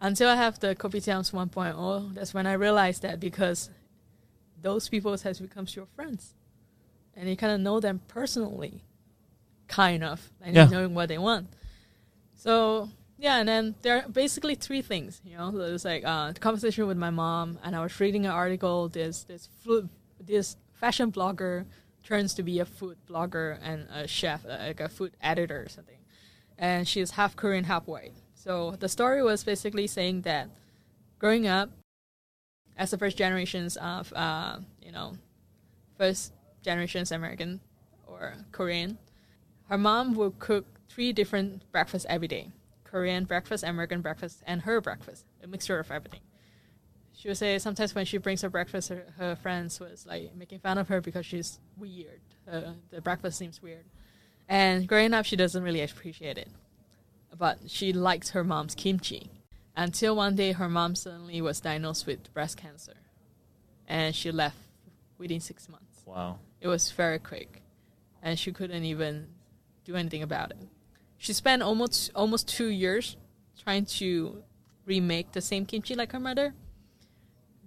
Until 0.00 0.30
I 0.30 0.36
have 0.36 0.58
the 0.58 0.74
Kopitiams 0.74 1.32
1.0, 1.32 2.14
that's 2.14 2.32
when 2.32 2.46
I 2.46 2.54
realized 2.54 3.02
that 3.02 3.20
because 3.20 3.68
those 4.60 4.88
people 4.88 5.16
has 5.16 5.38
become 5.38 5.66
your 5.74 5.86
friends, 5.94 6.32
and 7.14 7.28
you 7.28 7.36
kind 7.36 7.52
of 7.52 7.60
know 7.60 7.78
them 7.78 8.00
personally, 8.08 8.82
kind 9.68 10.02
of, 10.02 10.30
and 10.40 10.56
Yeah. 10.56 10.66
knowing 10.66 10.94
what 10.94 11.08
they 11.10 11.18
want. 11.18 11.48
So 12.34 12.88
yeah, 13.22 13.36
and 13.38 13.48
then 13.48 13.76
there 13.82 13.98
are 13.98 14.08
basically 14.08 14.56
three 14.56 14.82
things. 14.82 15.20
You 15.24 15.36
know, 15.36 15.52
there's 15.52 15.84
like 15.84 16.04
uh, 16.04 16.32
the 16.32 16.40
conversation 16.40 16.88
with 16.88 16.96
my 16.96 17.10
mom, 17.10 17.56
and 17.62 17.76
I 17.76 17.80
was 17.80 17.98
reading 18.00 18.26
an 18.26 18.32
article. 18.32 18.88
This 18.88 19.22
this 19.22 19.48
food, 19.60 19.88
this 20.20 20.56
fashion 20.72 21.12
blogger 21.12 21.66
turns 22.02 22.34
to 22.34 22.42
be 22.42 22.58
a 22.58 22.64
food 22.64 22.96
blogger 23.08 23.60
and 23.62 23.86
a 23.94 24.08
chef, 24.08 24.44
uh, 24.44 24.58
like 24.66 24.80
a 24.80 24.88
food 24.88 25.12
editor 25.22 25.62
or 25.62 25.68
something, 25.68 26.00
and 26.58 26.88
she's 26.88 27.12
half 27.12 27.36
Korean, 27.36 27.62
half 27.62 27.86
white. 27.86 28.12
So 28.34 28.74
the 28.80 28.88
story 28.88 29.22
was 29.22 29.44
basically 29.44 29.86
saying 29.86 30.22
that 30.22 30.50
growing 31.20 31.46
up 31.46 31.70
as 32.76 32.90
the 32.90 32.98
first 32.98 33.16
generations 33.16 33.76
of 33.76 34.12
uh, 34.14 34.56
you 34.84 34.90
know 34.90 35.16
first 35.96 36.32
generations 36.60 37.12
American 37.12 37.60
or 38.04 38.34
Korean, 38.50 38.98
her 39.68 39.78
mom 39.78 40.14
would 40.14 40.40
cook 40.40 40.66
three 40.88 41.12
different 41.12 41.70
breakfasts 41.70 42.06
every 42.10 42.26
day: 42.26 42.50
Korean 42.92 43.24
breakfast, 43.24 43.64
American 43.64 44.02
breakfast, 44.02 44.42
and 44.46 44.60
her 44.62 44.80
breakfast, 44.82 45.24
a 45.42 45.46
mixture 45.46 45.78
of 45.78 45.90
everything. 45.90 46.20
She 47.14 47.28
would 47.28 47.38
say 47.38 47.58
sometimes 47.58 47.94
when 47.94 48.04
she 48.04 48.18
brings 48.18 48.42
her 48.42 48.50
breakfast, 48.50 48.90
her, 48.90 49.06
her 49.16 49.34
friends 49.34 49.80
was 49.80 50.04
like 50.06 50.34
making 50.36 50.60
fun 50.60 50.76
of 50.78 50.88
her 50.88 51.00
because 51.00 51.24
she's 51.26 51.58
weird. 51.76 52.20
Uh, 52.50 52.72
the 52.90 53.00
breakfast 53.00 53.38
seems 53.38 53.62
weird, 53.62 53.86
and 54.48 54.86
growing 54.86 55.14
up, 55.14 55.24
she 55.24 55.36
doesn't 55.36 55.62
really 55.62 55.80
appreciate 55.82 56.36
it. 56.38 56.48
But 57.36 57.58
she 57.70 57.92
liked 57.94 58.28
her 58.30 58.44
mom's 58.44 58.74
kimchi 58.74 59.30
until 59.74 60.14
one 60.14 60.34
day 60.36 60.52
her 60.52 60.68
mom 60.68 60.94
suddenly 60.94 61.40
was 61.40 61.60
diagnosed 61.60 62.06
with 62.06 62.32
breast 62.34 62.58
cancer 62.58 62.92
and 63.88 64.14
she 64.14 64.30
left 64.30 64.58
within 65.16 65.40
six 65.40 65.66
months 65.66 66.02
Wow. 66.04 66.38
it 66.60 66.68
was 66.68 66.90
very 66.92 67.18
quick 67.18 67.62
and 68.22 68.38
she 68.38 68.52
couldn't 68.52 68.84
even 68.84 69.28
do 69.86 69.96
anything 69.96 70.22
about 70.22 70.50
it 70.50 70.58
she 71.22 71.32
spent 71.32 71.62
almost 71.62 72.10
almost 72.14 72.48
two 72.48 72.66
years 72.84 73.16
trying 73.62 73.84
to 73.86 74.42
remake 74.86 75.30
the 75.32 75.40
same 75.40 75.64
kimchi 75.64 75.94
like 75.94 76.10
her 76.12 76.18
mother 76.20 76.52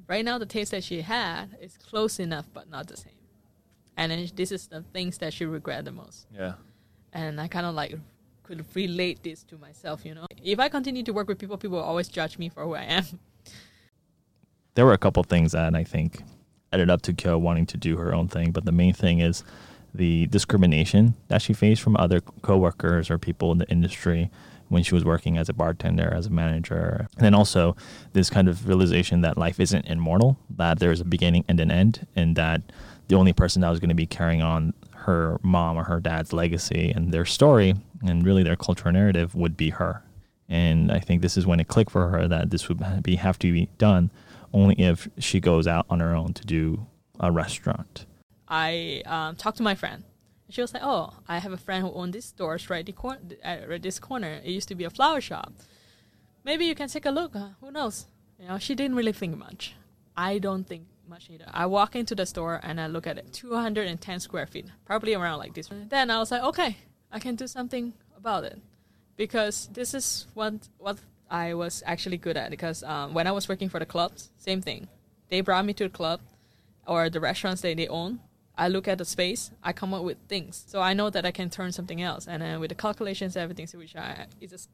right 0.08 0.26
now 0.26 0.38
the 0.38 0.46
taste 0.46 0.72
that 0.72 0.84
she 0.84 1.02
had 1.02 1.46
is 1.62 1.78
close 1.78 2.20
enough 2.20 2.46
but 2.54 2.70
not 2.70 2.86
the 2.88 2.98
same 2.98 3.20
and 3.98 4.12
then 4.12 4.30
this 4.36 4.52
is 4.52 4.68
the 4.68 4.82
things 4.94 5.18
that 5.20 5.32
she 5.34 5.46
regret 5.46 5.86
the 5.86 5.92
most 5.92 6.28
Yeah. 6.38 6.54
and 7.14 7.40
I 7.40 7.48
kind 7.48 7.66
of 7.66 7.74
like 7.76 7.98
could 8.44 8.64
relate 8.76 9.24
this 9.24 9.42
to 9.46 9.58
myself. 9.58 10.06
You 10.06 10.14
know, 10.14 10.28
if 10.44 10.60
I 10.60 10.70
continue 10.70 11.02
to 11.02 11.12
work 11.14 11.28
with 11.28 11.40
people, 11.40 11.58
people 11.58 11.78
will 11.80 11.84
always 11.84 12.08
judge 12.08 12.38
me 12.38 12.48
for 12.50 12.62
who 12.64 12.76
I 12.76 12.84
am. 12.84 13.06
There 14.76 14.86
were 14.86 14.94
a 14.94 15.00
couple 15.00 15.24
things 15.24 15.54
that 15.54 15.74
I 15.74 15.84
think 15.84 16.22
added 16.72 16.90
up 16.92 17.02
to 17.04 17.14
Kyo 17.14 17.40
wanting 17.40 17.66
to 17.68 17.78
do 17.78 17.98
her 17.98 18.14
own 18.14 18.28
thing. 18.28 18.52
But 18.52 18.66
the 18.66 18.72
main 18.72 18.94
thing 18.94 19.20
is 19.20 19.44
the 19.98 20.28
discrimination 20.28 21.16
that 21.28 21.42
she 21.42 21.54
faced 21.54 21.82
from 21.82 21.96
other 21.98 22.22
coworkers 22.42 23.10
or 23.10 23.18
people 23.18 23.52
in 23.52 23.58
the 23.58 23.70
industry 23.70 24.30
when 24.70 24.84
she 24.84 24.96
was 24.96 25.06
working 25.06 25.38
as 25.38 25.48
a 25.48 25.54
bartender, 25.54 26.12
as 26.14 26.26
a 26.26 26.30
manager. 26.30 27.08
And 27.16 27.26
then 27.26 27.34
also 27.36 27.76
this 28.14 28.30
kind 28.30 28.48
of 28.48 28.68
realization 28.68 29.22
that 29.22 29.38
life 29.38 29.60
isn't 29.60 29.86
immortal, 29.86 30.38
that 30.50 30.80
there's 30.80 31.02
a 31.02 31.06
beginning 31.06 31.46
and 31.48 31.60
an 31.60 31.72
end, 31.72 32.08
and 32.16 32.36
that 32.36 32.62
the 33.08 33.16
only 33.16 33.34
person 33.34 33.62
that 33.62 33.70
was 33.70 33.80
going 33.80 33.90
to 33.90 33.96
be 33.96 34.08
carrying 34.08 34.42
on 34.42 34.74
her 34.92 35.40
mom 35.44 35.78
or 35.78 35.84
her 35.84 36.00
dad's 36.00 36.34
legacy 36.34 36.92
and 36.96 37.14
their 37.14 37.26
story 37.26 37.76
and 38.04 38.26
really 38.26 38.42
their 38.42 38.56
cultural 38.56 38.92
narrative 38.92 39.36
would 39.36 39.56
be 39.56 39.70
her. 39.70 40.02
And 40.50 40.92
I 40.92 41.00
think 41.00 41.22
this 41.22 41.38
is 41.38 41.46
when 41.46 41.60
it 41.60 41.68
clicked 41.68 41.92
for 41.92 42.10
her 42.10 42.28
that 42.28 42.50
this 42.50 42.68
would 42.68 42.82
be 43.04 43.16
have 43.16 43.38
to 43.40 43.52
be 43.52 43.70
done 43.78 44.10
only 44.54 44.76
if 44.76 45.08
she 45.20 45.40
goes 45.40 45.68
out 45.68 45.86
on 45.90 46.00
her 46.00 46.16
own 46.16 46.34
to 46.34 46.46
do 46.46 46.88
a 47.20 47.32
restaurant. 47.32 48.06
I 48.48 49.02
um, 49.06 49.36
talked 49.36 49.58
to 49.58 49.64
my 49.64 49.76
friend. 49.76 50.04
She 50.50 50.62
was 50.62 50.74
like, 50.74 50.84
"Oh, 50.84 51.14
I 51.28 51.40
have 51.40 51.52
a 51.52 51.58
friend 51.58 51.84
who 51.84 51.92
owns 51.94 52.14
this 52.14 52.26
store 52.26 52.58
right, 52.70 52.96
cor- 52.96 53.18
right 53.44 53.82
this 53.82 54.00
corner. 54.00 54.42
It 54.44 54.52
used 54.52 54.68
to 54.68 54.76
be 54.76 54.84
a 54.84 54.90
flower 54.90 55.22
shop. 55.22 55.54
Maybe 56.44 56.66
you 56.66 56.76
can 56.76 56.88
take 56.88 57.06
a 57.06 57.12
look. 57.12 57.36
Uh, 57.36 57.50
who 57.62 57.72
knows?" 57.72 58.06
You 58.40 58.48
know, 58.50 58.58
she 58.58 58.76
didn't 58.76 58.96
really 58.96 59.14
think 59.14 59.38
much. 59.38 59.76
I 60.18 60.40
don't 60.40 60.66
think 60.68 60.88
much 61.08 61.30
either. 61.30 61.46
I 61.52 61.66
walk 61.66 61.96
into 61.96 62.16
the 62.16 62.26
store 62.26 62.60
and 62.64 62.80
I 62.80 62.88
look 62.88 63.08
at 63.08 63.18
it, 63.18 63.32
210 63.34 64.20
square 64.20 64.46
feet, 64.48 64.66
probably 64.86 65.14
around 65.14 65.40
like 65.40 65.54
this. 65.54 65.70
Then 65.90 66.10
I 66.10 66.20
was 66.20 66.32
like, 66.32 66.44
okay, 66.44 66.78
I 67.12 67.20
can 67.20 67.36
do 67.36 67.48
something 67.48 67.94
about 68.18 68.44
it, 68.44 68.60
because 69.16 69.70
this 69.72 69.94
is 69.94 70.28
what 70.34 70.54
what 70.78 70.98
I 71.30 71.54
was 71.54 71.84
actually 71.86 72.18
good 72.18 72.38
at. 72.38 72.50
Because 72.52 72.84
um, 72.84 73.14
when 73.14 73.28
I 73.28 73.32
was 73.32 73.48
working 73.48 73.70
for 73.70 73.80
the 73.80 73.86
clubs, 73.86 74.32
same 74.38 74.62
thing. 74.62 74.88
They 75.30 75.42
brought 75.42 75.66
me 75.66 75.74
to 75.74 75.86
the 75.86 75.90
club 75.90 76.22
or 76.86 77.10
the 77.10 77.20
restaurants 77.20 77.62
that 77.62 77.78
they 77.78 77.88
own. 77.88 78.20
I 78.58 78.68
look 78.70 78.88
at 78.88 78.98
the 78.98 79.06
space, 79.06 79.52
I 79.64 79.74
come 79.74 79.94
up 79.94 80.04
with 80.04 80.18
things. 80.28 80.64
So 80.68 80.82
I 80.82 80.94
know 80.94 81.10
that 81.10 81.26
I 81.26 81.32
can 81.32 81.50
turn 81.50 81.72
something 81.72 82.02
else. 82.02 82.28
And 82.28 82.42
then 82.42 82.60
with 82.60 82.70
the 82.70 82.76
calculations, 82.76 83.36
everything, 83.36 83.68
so 83.68 83.78
which 83.78 83.96
I 83.96 84.28
it 84.40 84.50
just 84.50 84.70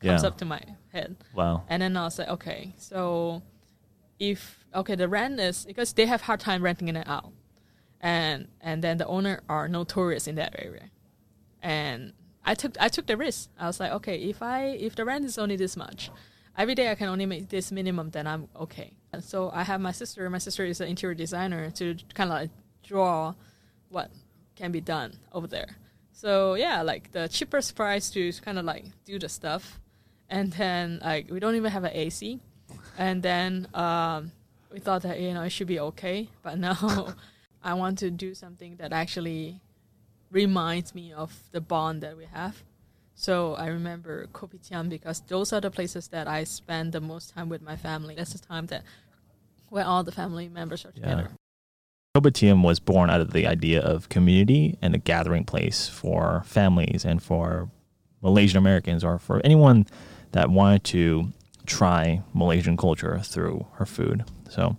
comes 0.00 0.22
Yeah. 0.22 0.28
up 0.28 0.38
to 0.38 0.44
my 0.44 0.60
head. 0.92 1.16
Wow. 1.34 1.64
And 1.68 1.82
then 1.82 1.96
I 1.96 2.04
was 2.04 2.18
like, 2.18 2.28
okay, 2.28 2.74
so 2.76 3.42
if 4.18 4.64
okay, 4.74 4.94
the 4.94 5.08
rent 5.08 5.40
is 5.40 5.64
because 5.64 5.92
they 5.92 6.06
have 6.06 6.22
hard 6.22 6.40
time 6.40 6.62
renting 6.62 6.88
it 6.88 7.08
out, 7.08 7.32
and 8.00 8.48
and 8.60 8.82
then 8.84 8.98
the 8.98 9.06
owner 9.06 9.40
are 9.48 9.68
notorious 9.68 10.26
in 10.28 10.36
that 10.36 10.54
area, 10.58 10.90
and 11.62 12.12
I 12.44 12.54
took 12.54 12.76
I 12.80 12.88
took 12.88 13.06
the 13.06 13.16
risk. 13.16 13.50
I 13.58 13.66
was 13.66 13.80
like, 13.80 13.92
okay, 13.92 14.16
if 14.16 14.42
I 14.42 14.64
if 14.66 14.94
the 14.94 15.04
rent 15.04 15.24
is 15.24 15.38
only 15.38 15.56
this 15.56 15.76
much, 15.76 16.10
every 16.56 16.74
day 16.74 16.90
I 16.90 16.94
can 16.94 17.08
only 17.08 17.26
make 17.26 17.48
this 17.48 17.72
minimum, 17.72 18.10
then 18.10 18.26
I'm 18.26 18.48
okay. 18.60 18.92
And 19.12 19.22
so 19.22 19.50
I 19.52 19.62
have 19.64 19.80
my 19.80 19.92
sister. 19.92 20.28
My 20.30 20.38
sister 20.38 20.64
is 20.64 20.80
an 20.80 20.88
interior 20.88 21.14
designer 21.14 21.70
to 21.72 21.96
kind 22.14 22.30
of 22.30 22.34
like 22.40 22.50
draw 22.82 23.34
what 23.88 24.10
can 24.56 24.72
be 24.72 24.80
done 24.80 25.14
over 25.32 25.46
there. 25.46 25.76
So 26.12 26.54
yeah, 26.54 26.82
like 26.82 27.12
the 27.12 27.28
cheapest 27.28 27.74
price 27.74 28.10
to 28.10 28.32
kind 28.34 28.58
of 28.58 28.64
like 28.64 28.84
do 29.04 29.18
the 29.18 29.28
stuff, 29.28 29.80
and 30.28 30.52
then 30.52 31.00
like 31.02 31.30
we 31.30 31.40
don't 31.40 31.56
even 31.56 31.70
have 31.72 31.84
an 31.84 31.92
AC, 31.94 32.38
and 32.96 33.22
then 33.22 33.66
um, 33.74 34.32
we 34.70 34.78
thought 34.78 35.02
that 35.02 35.20
you 35.20 35.34
know 35.34 35.42
it 35.42 35.50
should 35.50 35.66
be 35.66 35.80
okay, 35.80 36.28
but 36.42 36.58
now 36.58 37.14
I 37.62 37.74
want 37.74 37.98
to 37.98 38.10
do 38.10 38.34
something 38.34 38.76
that 38.76 38.92
actually 38.92 39.60
reminds 40.30 40.94
me 40.94 41.12
of 41.12 41.42
the 41.52 41.60
bond 41.60 42.02
that 42.02 42.16
we 42.16 42.24
have. 42.26 42.62
So 43.14 43.54
I 43.54 43.66
remember 43.66 44.26
Kopitiam 44.32 44.88
because 44.88 45.20
those 45.28 45.52
are 45.52 45.60
the 45.60 45.70
places 45.70 46.08
that 46.08 46.26
I 46.26 46.44
spend 46.44 46.92
the 46.92 47.00
most 47.00 47.34
time 47.34 47.48
with 47.48 47.62
my 47.62 47.76
family. 47.76 48.14
That's 48.14 48.32
the 48.32 48.38
time 48.38 48.66
that 48.66 48.82
where 49.68 49.84
all 49.84 50.02
the 50.02 50.12
family 50.12 50.48
members 50.48 50.84
are 50.84 50.92
Yeah. 50.94 51.26
Kopitiam 52.14 52.62
was 52.62 52.78
born 52.78 53.08
out 53.08 53.22
of 53.22 53.32
the 53.32 53.46
idea 53.46 53.80
of 53.80 54.10
community 54.10 54.76
and 54.82 54.94
a 54.94 54.98
gathering 54.98 55.44
place 55.44 55.88
for 55.88 56.42
families 56.44 57.06
and 57.06 57.22
for 57.22 57.70
Malaysian 58.20 58.58
Americans 58.58 59.02
or 59.02 59.18
for 59.18 59.40
anyone 59.44 59.86
that 60.32 60.50
wanted 60.50 60.84
to 60.84 61.28
try 61.64 62.22
Malaysian 62.34 62.76
culture 62.76 63.18
through 63.20 63.66
her 63.76 63.86
food. 63.86 64.24
So 64.50 64.76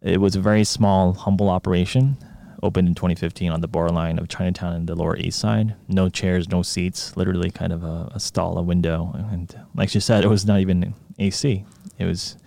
it 0.00 0.22
was 0.22 0.34
a 0.34 0.40
very 0.40 0.64
small, 0.64 1.12
humble 1.12 1.50
operation. 1.50 2.16
Opened 2.62 2.88
in 2.88 2.94
2015 2.94 3.50
on 3.50 3.60
the 3.60 3.68
borderline 3.68 4.18
of 4.18 4.28
Chinatown 4.28 4.72
and 4.72 4.88
the 4.88 4.94
Lower 4.94 5.18
East 5.18 5.38
Side. 5.38 5.74
No 5.86 6.08
chairs, 6.08 6.48
no 6.48 6.62
seats, 6.62 7.14
literally 7.14 7.50
kind 7.50 7.74
of 7.74 7.84
a, 7.84 8.10
a 8.14 8.20
stall, 8.20 8.56
a 8.56 8.62
window. 8.62 9.12
And 9.30 9.54
like 9.74 9.90
she 9.90 10.00
said, 10.00 10.24
it 10.24 10.28
was 10.28 10.46
not 10.46 10.60
even 10.60 10.94
AC. 11.18 11.66
It 11.98 12.06
was, 12.06 12.38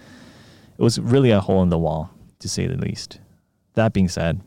it 0.75 0.81
was 0.81 0.97
really 0.97 1.29
a 1.29 1.39
hole 1.39 1.61
in 1.61 1.69
the 1.69 1.77
wall, 1.77 2.09
to 2.39 2.49
say 2.49 2.65
the 2.65 2.77
least 2.77 3.19
that 3.75 3.93
being 3.93 4.09
said, 4.09 4.41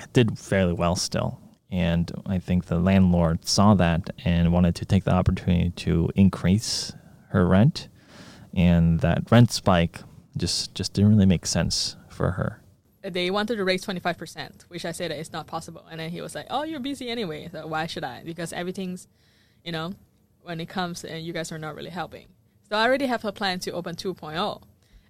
it 0.00 0.12
did 0.12 0.38
fairly 0.38 0.72
well 0.72 0.96
still. 0.96 1.40
And 1.70 2.10
I 2.26 2.38
think 2.38 2.66
the 2.66 2.78
landlord 2.78 3.46
saw 3.46 3.74
that 3.74 4.10
and 4.24 4.52
wanted 4.52 4.74
to 4.76 4.84
take 4.84 5.04
the 5.04 5.12
opportunity 5.12 5.70
to 5.70 6.10
increase 6.14 6.92
her 7.30 7.46
rent. 7.46 7.88
And 8.54 9.00
that 9.00 9.30
rent 9.30 9.50
spike 9.52 10.00
just 10.36 10.74
just 10.74 10.92
didn't 10.92 11.10
really 11.10 11.26
make 11.26 11.46
sense 11.46 11.96
for 12.08 12.32
her. 12.32 12.62
They 13.02 13.30
wanted 13.30 13.56
to 13.56 13.64
raise 13.64 13.84
25%, 13.84 14.62
which 14.68 14.84
I 14.84 14.92
said 14.92 15.10
that 15.10 15.18
it's 15.18 15.32
not 15.32 15.46
possible. 15.46 15.84
And 15.90 16.00
then 16.00 16.10
he 16.10 16.20
was 16.20 16.34
like, 16.34 16.46
oh, 16.50 16.64
you're 16.64 16.80
busy 16.80 17.08
anyway. 17.08 17.48
So 17.52 17.66
why 17.66 17.86
should 17.86 18.02
I? 18.02 18.22
Because 18.24 18.52
everything's, 18.52 19.06
you 19.64 19.70
know, 19.70 19.94
when 20.42 20.60
it 20.60 20.68
comes 20.68 21.04
and 21.04 21.24
you 21.24 21.32
guys 21.32 21.52
are 21.52 21.58
not 21.58 21.76
really 21.76 21.90
helping. 21.90 22.26
So 22.68 22.76
I 22.76 22.84
already 22.84 23.06
have 23.06 23.24
a 23.24 23.30
plan 23.30 23.60
to 23.60 23.70
open 23.72 23.94
2.0. 23.94 24.62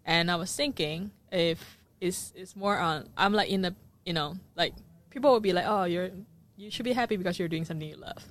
And 0.04 0.30
I 0.30 0.36
was 0.36 0.54
thinking 0.54 1.10
if 1.32 1.78
it's, 2.00 2.32
it's 2.36 2.56
more 2.56 2.78
on, 2.78 3.08
I'm 3.16 3.32
like 3.32 3.48
in 3.48 3.62
the, 3.62 3.74
you 4.04 4.12
know, 4.12 4.36
like 4.54 4.74
people 5.10 5.32
will 5.32 5.40
be 5.40 5.52
like, 5.52 5.64
oh, 5.66 5.84
you're, 5.84 6.10
you 6.56 6.70
should 6.70 6.84
be 6.84 6.92
happy 6.92 7.16
because 7.16 7.38
you're 7.38 7.48
doing 7.48 7.64
something 7.64 7.88
you 7.88 7.96
love. 7.96 8.24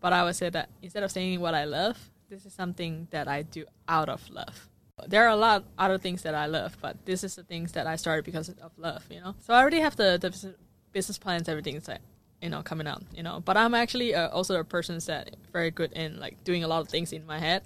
But 0.00 0.12
I 0.12 0.24
would 0.24 0.36
say 0.36 0.50
that 0.50 0.70
instead 0.82 1.02
of 1.02 1.10
saying 1.10 1.40
what 1.40 1.54
I 1.54 1.64
love, 1.64 1.98
this 2.28 2.46
is 2.46 2.52
something 2.52 3.08
that 3.10 3.28
I 3.28 3.42
do 3.42 3.64
out 3.88 4.08
of 4.08 4.28
love. 4.30 4.68
There 5.06 5.24
are 5.24 5.30
a 5.30 5.36
lot 5.36 5.64
other 5.78 5.98
things 5.98 6.22
that 6.22 6.34
I 6.34 6.46
love, 6.46 6.76
but 6.80 7.04
this 7.06 7.24
is 7.24 7.34
the 7.34 7.42
things 7.42 7.72
that 7.72 7.86
I 7.86 7.96
started 7.96 8.24
because 8.24 8.48
of 8.48 8.72
love, 8.76 9.04
you 9.10 9.20
know. 9.20 9.34
So 9.40 9.54
I 9.54 9.60
already 9.60 9.80
have 9.80 9.96
the, 9.96 10.18
the 10.20 10.54
business 10.92 11.18
plans, 11.18 11.48
everything's 11.48 11.88
like, 11.88 12.00
you 12.42 12.50
know, 12.50 12.62
coming 12.62 12.86
out, 12.86 13.02
you 13.14 13.22
know. 13.22 13.40
But 13.44 13.56
I'm 13.56 13.74
actually 13.74 14.14
uh, 14.14 14.28
also 14.28 14.58
a 14.58 14.64
person 14.64 14.98
that 15.06 15.36
very 15.52 15.70
good 15.70 15.92
in 15.92 16.20
like 16.20 16.42
doing 16.44 16.64
a 16.64 16.68
lot 16.68 16.80
of 16.80 16.88
things 16.88 17.12
in 17.12 17.26
my 17.26 17.38
head, 17.38 17.62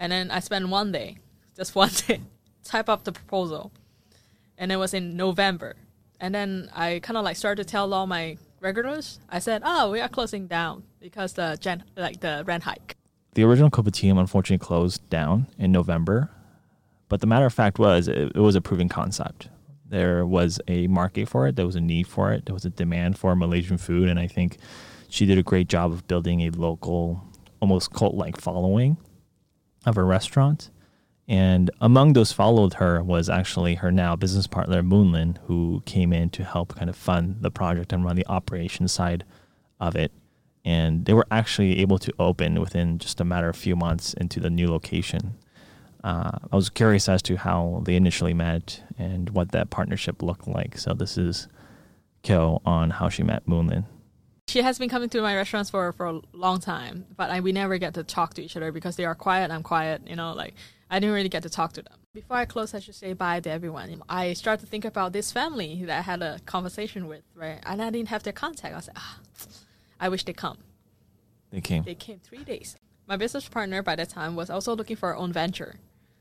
and 0.00 0.10
then 0.10 0.30
I 0.30 0.40
spend 0.40 0.70
one 0.70 0.92
day, 0.92 1.18
just 1.56 1.74
one 1.74 1.90
day, 2.06 2.20
type 2.64 2.88
up 2.88 3.04
the 3.04 3.12
proposal, 3.12 3.72
and 4.58 4.72
it 4.72 4.76
was 4.76 4.94
in 4.94 5.16
November, 5.16 5.76
and 6.20 6.34
then 6.34 6.70
I 6.74 7.00
kind 7.02 7.16
of 7.16 7.24
like 7.24 7.36
started 7.36 7.62
to 7.62 7.70
tell 7.70 7.92
all 7.92 8.06
my 8.06 8.38
regulars. 8.60 9.20
I 9.28 9.38
said, 9.38 9.62
"Oh, 9.64 9.90
we 9.90 10.00
are 10.00 10.08
closing 10.08 10.46
down 10.46 10.84
because 11.00 11.34
the 11.34 11.56
gen 11.60 11.84
like 11.96 12.20
the 12.20 12.44
rent 12.46 12.64
hike." 12.64 12.96
The 13.34 13.44
original 13.44 13.70
Kopitiam 13.70 14.18
unfortunately 14.18 14.64
closed 14.64 15.08
down 15.10 15.46
in 15.58 15.72
November, 15.72 16.30
but 17.08 17.20
the 17.20 17.26
matter 17.26 17.46
of 17.46 17.52
fact 17.52 17.78
was 17.78 18.08
it, 18.08 18.32
it 18.34 18.40
was 18.40 18.54
a 18.54 18.60
proven 18.60 18.88
concept. 18.88 19.48
There 19.88 20.26
was 20.26 20.60
a 20.66 20.86
market 20.88 21.28
for 21.28 21.46
it, 21.46 21.54
there 21.54 21.66
was 21.66 21.76
a 21.76 21.80
need 21.80 22.06
for 22.08 22.32
it, 22.32 22.46
there 22.46 22.54
was 22.54 22.64
a 22.64 22.70
demand 22.70 23.18
for 23.18 23.36
Malaysian 23.36 23.78
food, 23.78 24.08
and 24.08 24.18
I 24.18 24.26
think 24.26 24.58
she 25.08 25.26
did 25.26 25.38
a 25.38 25.42
great 25.42 25.68
job 25.68 25.92
of 25.92 26.08
building 26.08 26.40
a 26.40 26.50
local, 26.50 27.22
almost 27.60 27.92
cult-like 27.92 28.40
following 28.40 28.96
of 29.84 29.96
a 29.96 30.02
restaurant. 30.02 30.70
And 31.28 31.70
among 31.80 32.12
those 32.12 32.30
followed 32.30 32.74
her 32.74 33.02
was 33.02 33.28
actually 33.28 33.76
her 33.76 33.90
now 33.90 34.14
business 34.14 34.46
partner 34.46 34.82
Moonlynn, 34.82 35.38
who 35.46 35.82
came 35.84 36.12
in 36.12 36.30
to 36.30 36.44
help 36.44 36.76
kind 36.76 36.88
of 36.88 36.96
fund 36.96 37.38
the 37.40 37.50
project 37.50 37.92
and 37.92 38.04
run 38.04 38.16
the 38.16 38.26
operation 38.26 38.86
side 38.86 39.24
of 39.80 39.96
it 39.96 40.12
and 40.66 41.04
they 41.04 41.14
were 41.14 41.26
actually 41.30 41.78
able 41.78 41.96
to 41.96 42.12
open 42.18 42.60
within 42.60 42.98
just 42.98 43.20
a 43.20 43.24
matter 43.24 43.48
of 43.48 43.56
few 43.56 43.76
months 43.76 44.12
into 44.14 44.40
the 44.40 44.50
new 44.50 44.68
location. 44.68 45.36
Uh, 46.02 46.32
I 46.52 46.56
was 46.56 46.68
curious 46.70 47.08
as 47.08 47.22
to 47.22 47.36
how 47.36 47.82
they 47.84 47.94
initially 47.94 48.34
met 48.34 48.82
and 48.98 49.30
what 49.30 49.52
that 49.52 49.70
partnership 49.70 50.22
looked 50.22 50.48
like. 50.48 50.76
So 50.76 50.92
this 50.92 51.16
is 51.16 51.46
Kyo 52.24 52.60
on 52.66 52.90
how 52.90 53.08
she 53.08 53.22
met 53.22 53.46
Moonlynn. 53.46 53.84
She 54.48 54.60
has 54.62 54.76
been 54.76 54.88
coming 54.88 55.08
to 55.10 55.22
my 55.22 55.36
restaurants 55.36 55.70
for, 55.70 55.92
for 55.92 56.06
a 56.06 56.20
long 56.32 56.58
time, 56.58 57.06
but 57.16 57.30
I, 57.30 57.38
we 57.40 57.52
never 57.52 57.78
get 57.78 57.94
to 57.94 58.02
talk 58.02 58.34
to 58.34 58.42
each 58.42 58.56
other 58.56 58.72
because 58.72 58.96
they 58.96 59.04
are 59.04 59.14
quiet. 59.14 59.52
I'm 59.52 59.62
quiet, 59.62 60.02
you 60.06 60.16
know, 60.16 60.32
like 60.32 60.54
I 60.90 60.98
didn't 61.00 61.14
really 61.14 61.28
get 61.28 61.42
to 61.42 61.50
talk 61.50 61.72
to 61.74 61.82
them. 61.82 61.98
Before 62.14 62.36
I 62.36 62.44
close, 62.44 62.74
I 62.74 62.80
should 62.80 62.94
say 62.94 63.12
bye 63.12 63.40
to 63.40 63.50
everyone. 63.50 64.02
I 64.08 64.32
started 64.32 64.64
to 64.64 64.70
think 64.70 64.84
about 64.84 65.12
this 65.12 65.32
family 65.32 65.84
that 65.84 65.98
I 65.98 66.02
had 66.02 66.22
a 66.22 66.38
conversation 66.46 67.08
with, 67.08 67.22
right? 67.34 67.58
And 67.64 67.82
I 67.82 67.90
didn't 67.90 68.08
have 68.08 68.22
their 68.22 68.32
contact. 68.32 68.72
I 68.72 68.76
was 68.76 68.86
like, 68.88 68.98
ah, 68.98 69.18
I 70.00 70.08
wish 70.08 70.24
they 70.24 70.32
come. 70.32 70.58
They 71.50 71.60
came. 71.60 71.82
They 71.84 71.94
came 71.94 72.18
three 72.20 72.44
days. 72.44 72.76
My 73.06 73.16
business 73.16 73.48
partner 73.48 73.82
by 73.82 73.96
that 73.96 74.08
time 74.08 74.36
was 74.36 74.50
also 74.50 74.74
looking 74.74 74.96
for 74.96 75.08
her 75.10 75.16
own 75.16 75.32
venture. 75.32 75.76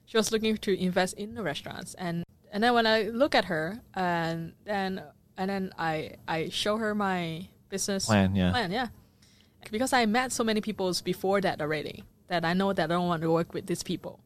She 0.06 0.18
was 0.18 0.32
looking 0.32 0.58
to 0.58 0.80
invest 0.80 1.16
in 1.16 1.34
the 1.34 1.42
restaurants, 1.42 1.96
and 1.96 2.24
and 2.52 2.64
then 2.64 2.74
when 2.74 2.86
I 2.86 3.04
look 3.04 3.34
at 3.34 3.46
her, 3.46 3.82
and 3.96 4.54
then 4.66 5.02
and 5.36 5.50
then 5.50 5.72
I 5.80 6.12
I 6.28 6.50
show 6.50 6.78
her 6.78 6.94
my 6.94 7.48
business 7.70 8.06
Plan, 8.06 8.36
yeah. 8.36 8.52
plan, 8.52 8.72
yeah, 8.72 8.88
because 9.72 9.94
I 9.94 10.06
met 10.06 10.32
so 10.32 10.44
many 10.44 10.62
people 10.62 10.94
before 11.04 11.42
that 11.42 11.60
already 11.60 12.04
that 12.28 12.46
I 12.46 12.54
know 12.54 12.72
that 12.72 12.84
I 12.92 12.94
don't 12.94 13.08
want 13.08 13.24
to 13.24 13.32
work 13.32 13.54
with 13.54 13.66
these 13.66 13.82
people. 13.82 14.20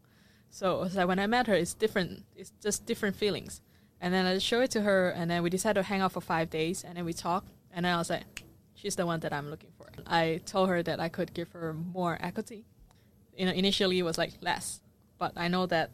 So 0.49 0.83
it's 0.83 0.95
like 0.95 1.07
when 1.07 1.19
I 1.19 1.27
met 1.27 1.47
her, 1.47 1.53
it's 1.53 1.73
different. 1.73 2.23
It's 2.35 2.51
just 2.61 2.85
different 2.85 3.15
feelings. 3.15 3.61
And 4.01 4.13
then 4.13 4.25
I 4.25 4.37
show 4.37 4.61
it 4.61 4.71
to 4.71 4.81
her, 4.81 5.09
and 5.09 5.29
then 5.29 5.43
we 5.43 5.49
decided 5.49 5.81
to 5.81 5.83
hang 5.83 6.01
out 6.01 6.13
for 6.13 6.21
five 6.21 6.49
days, 6.49 6.83
and 6.85 6.95
then 6.97 7.03
we 7.05 7.11
talked, 7.13 7.49
and 7.73 7.85
then 7.85 7.93
I 7.93 7.97
was 7.97 8.09
like, 8.09 8.43
she's 8.73 8.95
the 8.95 9.05
one 9.05 9.19
that 9.19 9.33
I'm 9.33 9.49
looking 9.49 9.71
for. 9.77 9.87
I 10.07 10.39
told 10.45 10.69
her 10.69 10.81
that 10.83 10.99
I 11.01 11.09
could 11.09 11.33
give 11.33 11.51
her 11.51 11.73
more 11.73 12.17
equity. 12.21 12.63
You 13.35 13.45
know, 13.45 13.51
initially 13.51 13.99
it 13.99 14.03
was 14.03 14.17
like 14.17 14.33
less, 14.41 14.79
but 15.17 15.33
I 15.35 15.49
know 15.49 15.65
that 15.65 15.91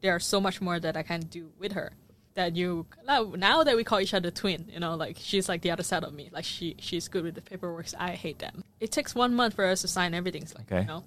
there's 0.00 0.24
so 0.24 0.40
much 0.40 0.60
more 0.62 0.80
that 0.80 0.96
I 0.96 1.02
can 1.02 1.20
do 1.20 1.50
with 1.58 1.72
her. 1.72 1.92
That 2.34 2.54
you 2.54 2.84
now 3.06 3.64
that 3.64 3.76
we 3.76 3.82
call 3.84 3.98
each 4.00 4.12
other 4.12 4.30
twin, 4.30 4.70
you 4.70 4.78
know, 4.78 4.94
like 4.94 5.16
she's 5.18 5.48
like 5.48 5.62
the 5.62 5.70
other 5.70 5.82
side 5.82 6.04
of 6.04 6.12
me. 6.12 6.28
Like 6.30 6.44
she 6.44 6.76
she's 6.78 7.08
good 7.08 7.24
with 7.24 7.34
the 7.34 7.40
paperwork. 7.40 7.86
I 7.98 8.10
hate 8.10 8.40
them. 8.40 8.62
It 8.78 8.92
takes 8.92 9.14
one 9.14 9.34
month 9.34 9.54
for 9.54 9.64
us 9.64 9.80
to 9.82 9.88
sign 9.88 10.12
everything. 10.12 10.46
Like, 10.54 10.70
Okay. 10.70 10.80
You 10.82 10.86
know, 10.86 11.04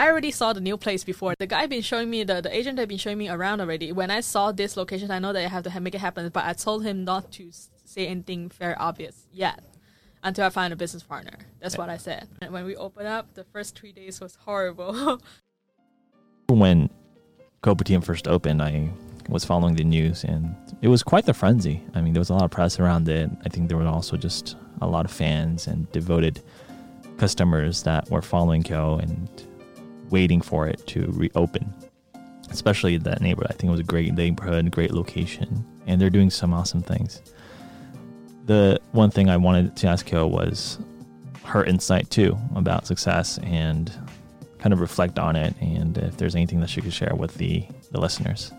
I 0.00 0.08
already 0.08 0.30
saw 0.30 0.54
the 0.54 0.62
new 0.62 0.78
place 0.78 1.04
before. 1.04 1.34
The 1.38 1.46
guy 1.46 1.66
been 1.66 1.82
showing 1.82 2.08
me 2.08 2.24
the 2.24 2.40
the 2.40 2.56
agent 2.56 2.78
had 2.78 2.88
been 2.88 2.96
showing 2.96 3.18
me 3.18 3.28
around 3.28 3.60
already. 3.60 3.92
When 3.92 4.10
I 4.10 4.20
saw 4.20 4.50
this 4.50 4.74
location, 4.74 5.10
I 5.10 5.18
know 5.18 5.34
that 5.34 5.44
I 5.44 5.48
have 5.48 5.64
to 5.64 5.78
make 5.78 5.94
it 5.94 6.00
happen. 6.00 6.26
But 6.30 6.46
I 6.46 6.54
told 6.54 6.86
him 6.86 7.04
not 7.04 7.30
to 7.32 7.50
say 7.84 8.06
anything 8.06 8.48
very 8.48 8.74
obvious 8.76 9.26
yet 9.30 9.62
until 10.22 10.46
I 10.46 10.48
find 10.48 10.72
a 10.72 10.76
business 10.76 11.02
partner. 11.02 11.36
That's 11.60 11.76
what 11.76 11.90
I 11.90 11.98
said. 11.98 12.28
And 12.40 12.50
when 12.50 12.64
we 12.64 12.76
opened 12.76 13.08
up, 13.08 13.34
the 13.34 13.44
first 13.44 13.78
three 13.78 13.92
days 13.92 14.22
was 14.22 14.36
horrible. 14.36 15.20
when 16.48 16.88
Kopitiam 17.62 18.02
first 18.02 18.26
opened, 18.26 18.62
I 18.62 18.88
was 19.28 19.44
following 19.44 19.74
the 19.74 19.84
news 19.84 20.24
and 20.24 20.56
it 20.80 20.88
was 20.88 21.02
quite 21.02 21.26
the 21.26 21.34
frenzy. 21.34 21.82
I 21.94 22.00
mean, 22.00 22.14
there 22.14 22.22
was 22.22 22.30
a 22.30 22.34
lot 22.34 22.44
of 22.44 22.50
press 22.50 22.80
around 22.80 23.06
it. 23.10 23.28
I 23.44 23.50
think 23.50 23.68
there 23.68 23.76
were 23.76 23.86
also 23.86 24.16
just 24.16 24.56
a 24.80 24.86
lot 24.86 25.04
of 25.04 25.10
fans 25.10 25.66
and 25.66 25.92
devoted 25.92 26.42
customers 27.18 27.82
that 27.82 28.08
were 28.08 28.22
following 28.22 28.62
Kyo 28.62 28.96
and 28.96 29.28
waiting 30.10 30.40
for 30.40 30.66
it 30.66 30.86
to 30.88 31.06
reopen. 31.12 31.72
Especially 32.50 32.96
that 32.98 33.20
neighborhood. 33.20 33.50
I 33.50 33.54
think 33.54 33.68
it 33.68 33.70
was 33.70 33.80
a 33.80 33.84
great 33.84 34.12
neighborhood, 34.12 34.70
great 34.70 34.92
location, 34.92 35.64
and 35.86 36.00
they're 36.00 36.10
doing 36.10 36.30
some 36.30 36.52
awesome 36.52 36.82
things. 36.82 37.22
The 38.46 38.80
one 38.92 39.10
thing 39.10 39.30
I 39.30 39.36
wanted 39.36 39.76
to 39.76 39.86
ask 39.86 40.04
Kyo 40.06 40.26
was 40.26 40.78
her 41.44 41.64
insight 41.64 42.10
too 42.10 42.36
about 42.54 42.86
success 42.86 43.38
and 43.44 43.90
kind 44.58 44.72
of 44.72 44.80
reflect 44.80 45.18
on 45.18 45.36
it 45.36 45.54
and 45.60 45.96
if 45.98 46.16
there's 46.16 46.34
anything 46.34 46.60
that 46.60 46.68
she 46.68 46.80
could 46.80 46.92
share 46.92 47.14
with 47.16 47.34
the, 47.36 47.64
the 47.92 48.00
listeners. 48.00 48.52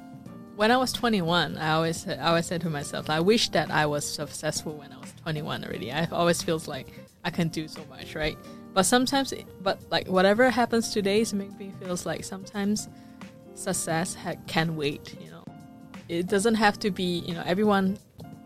when 0.56 0.72
I 0.72 0.78
was 0.78 0.92
21, 0.94 1.58
I 1.58 1.72
always 1.72 2.08
I 2.08 2.18
always 2.18 2.46
said 2.46 2.62
to 2.62 2.70
myself, 2.70 3.10
I 3.10 3.20
wish 3.20 3.50
that 3.50 3.72
I 3.72 3.86
was 3.86 4.04
successful 4.06 4.74
when 4.78 4.92
I 4.92 4.98
was 4.98 5.14
21 5.24 5.64
already. 5.64 5.92
I 5.92 6.06
always 6.12 6.42
feels 6.42 6.68
like 6.68 6.88
I 7.24 7.30
can 7.30 7.48
do 7.50 7.68
so 7.68 7.82
much, 7.90 8.16
right? 8.16 8.38
But 8.74 8.84
sometimes, 8.84 9.34
but 9.62 9.82
like 9.90 10.08
whatever 10.08 10.50
happens 10.50 10.94
today, 10.94 11.22
it 11.22 11.34
makes 11.34 11.54
me 11.56 11.74
feels 11.82 12.06
like 12.06 12.24
sometimes 12.24 12.88
success 13.54 14.16
ha- 14.16 14.36
can 14.48 14.76
wait. 14.76 15.16
You 15.20 15.32
know, 15.32 15.44
it 16.08 16.28
doesn't 16.28 16.56
have 16.56 16.80
to 16.80 16.92
be. 16.92 17.20
You 17.20 17.34
know, 17.34 17.44
everyone 17.46 17.98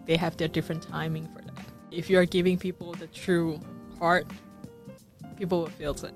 they 0.06 0.18
have 0.18 0.38
their 0.38 0.48
different 0.48 0.84
timing 0.84 1.28
for 1.28 1.42
that. 1.42 1.66
If 1.92 2.10
you're 2.10 2.26
giving 2.26 2.58
people 2.58 2.94
the 2.94 3.08
true 3.08 3.60
heart, 4.00 4.28
people 5.38 5.62
will 5.62 5.68
feel 5.68 5.92
it. 5.92 6.14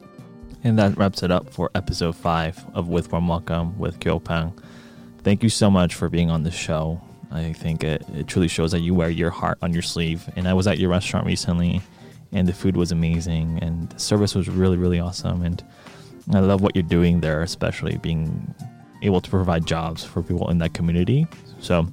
And 0.63 0.77
that 0.77 0.97
wraps 0.97 1.23
it 1.23 1.31
up 1.31 1.49
for 1.53 1.71
episode 1.73 2.15
five 2.15 2.63
of 2.73 2.89
With 2.89 3.11
Warm 3.11 3.27
Welcome 3.27 3.77
with 3.79 3.99
Kyo 3.99 4.19
Pang. 4.19 4.53
Thank 5.23 5.43
you 5.43 5.49
so 5.49 5.71
much 5.71 5.95
for 5.95 6.09
being 6.09 6.29
on 6.29 6.43
the 6.43 6.51
show. 6.51 7.01
I 7.31 7.53
think 7.53 7.83
it, 7.83 8.03
it 8.13 8.27
truly 8.27 8.47
shows 8.47 8.71
that 8.71 8.79
you 8.79 8.93
wear 8.93 9.09
your 9.09 9.29
heart 9.29 9.57
on 9.61 9.71
your 9.71 9.81
sleeve. 9.81 10.27
And 10.35 10.47
I 10.47 10.53
was 10.53 10.67
at 10.67 10.79
your 10.79 10.89
restaurant 10.89 11.25
recently, 11.25 11.81
and 12.31 12.47
the 12.47 12.53
food 12.53 12.77
was 12.77 12.91
amazing, 12.91 13.59
and 13.61 13.89
the 13.89 13.99
service 13.99 14.35
was 14.35 14.47
really, 14.49 14.77
really 14.77 14.99
awesome. 14.99 15.41
And 15.41 15.63
I 16.33 16.39
love 16.39 16.61
what 16.61 16.75
you're 16.75 16.83
doing 16.83 17.21
there, 17.21 17.41
especially 17.41 17.97
being 17.97 18.53
able 19.01 19.21
to 19.21 19.29
provide 19.29 19.65
jobs 19.65 20.03
for 20.03 20.21
people 20.21 20.49
in 20.49 20.57
that 20.59 20.73
community. 20.73 21.27
So, 21.59 21.87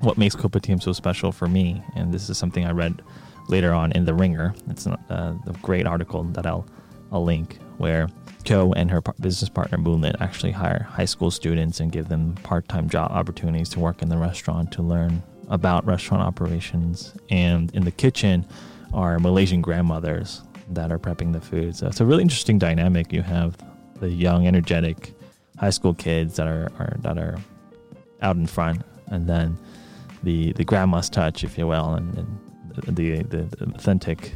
what 0.00 0.16
makes 0.16 0.34
Kopitiam 0.34 0.82
so 0.82 0.92
special 0.92 1.30
for 1.30 1.46
me, 1.46 1.82
and 1.94 2.12
this 2.12 2.30
is 2.30 2.38
something 2.38 2.64
I 2.64 2.70
read 2.72 3.02
later 3.48 3.72
on 3.72 3.92
in 3.92 4.04
The 4.04 4.14
Ringer. 4.14 4.54
It's 4.68 4.86
a, 4.86 4.98
uh, 5.10 5.34
a 5.46 5.52
great 5.60 5.86
article 5.86 6.24
that 6.24 6.46
I'll, 6.46 6.66
I'll 7.12 7.24
link 7.24 7.58
where 7.76 8.08
Kyo 8.44 8.72
and 8.72 8.90
her 8.90 9.02
business 9.20 9.50
partner 9.50 9.76
Moonlynn 9.76 10.16
actually 10.20 10.52
hire 10.52 10.86
high 10.88 11.04
school 11.04 11.30
students 11.30 11.80
and 11.80 11.92
give 11.92 12.08
them 12.08 12.34
part-time 12.42 12.88
job 12.88 13.10
opportunities 13.10 13.68
to 13.70 13.80
work 13.80 14.02
in 14.02 14.08
the 14.08 14.16
restaurant 14.16 14.72
to 14.72 14.82
learn 14.82 15.22
about 15.48 15.84
restaurant 15.84 16.22
operations. 16.22 17.14
And 17.28 17.74
in 17.74 17.84
the 17.84 17.90
kitchen 17.90 18.46
are 18.92 19.18
Malaysian 19.18 19.60
grandmothers 19.60 20.42
that 20.70 20.92
are 20.92 20.98
prepping 20.98 21.32
the 21.32 21.40
food. 21.40 21.76
So 21.76 21.86
it's 21.86 22.00
a 22.00 22.04
really 22.04 22.22
interesting 22.22 22.58
dynamic. 22.58 23.12
You 23.12 23.22
have 23.22 23.56
the 24.00 24.08
young, 24.08 24.46
energetic 24.46 25.12
high 25.58 25.70
school 25.70 25.94
kids 25.94 26.36
that 26.36 26.46
are, 26.46 26.70
are 26.78 26.96
that 27.00 27.18
are 27.18 27.38
out 28.22 28.36
in 28.36 28.46
front, 28.46 28.82
and 29.08 29.26
then 29.28 29.58
the 30.22 30.52
the 30.52 30.64
grandma's 30.64 31.10
touch, 31.10 31.44
if 31.44 31.58
you 31.58 31.66
will, 31.66 31.94
and, 31.94 32.16
and 32.18 32.96
the, 32.96 33.22
the 33.22 33.46
the 33.46 33.72
authentic 33.74 34.34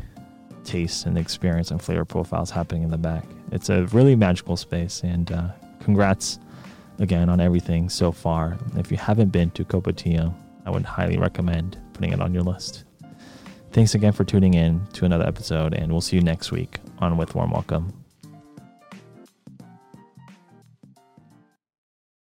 taste 0.64 1.06
and 1.06 1.18
experience 1.18 1.70
and 1.70 1.80
flavor 1.80 2.04
profiles 2.04 2.50
happening 2.50 2.82
in 2.82 2.90
the 2.90 2.98
back. 2.98 3.24
It's 3.52 3.68
a 3.68 3.84
really 3.86 4.16
magical 4.16 4.56
space, 4.56 5.02
and 5.02 5.30
uh, 5.30 5.48
congrats 5.80 6.38
again 6.98 7.28
on 7.28 7.40
everything 7.40 7.88
so 7.88 8.12
far. 8.12 8.56
If 8.76 8.90
you 8.90 8.96
haven't 8.96 9.30
been 9.30 9.50
to 9.52 9.64
Kopitiam, 9.64 10.34
I 10.66 10.70
would 10.70 10.84
highly 10.84 11.18
recommend 11.18 11.78
putting 11.92 12.12
it 12.12 12.20
on 12.20 12.32
your 12.32 12.42
list. 12.42 12.84
Thanks 13.74 13.96
again 13.96 14.12
for 14.12 14.22
tuning 14.22 14.54
in 14.54 14.86
to 14.92 15.04
another 15.04 15.26
episode, 15.26 15.74
and 15.74 15.90
we'll 15.90 16.00
see 16.00 16.14
you 16.14 16.22
next 16.22 16.52
week 16.52 16.78
on 17.00 17.16
With 17.16 17.34
Warm 17.34 17.50
Welcome. 17.50 18.03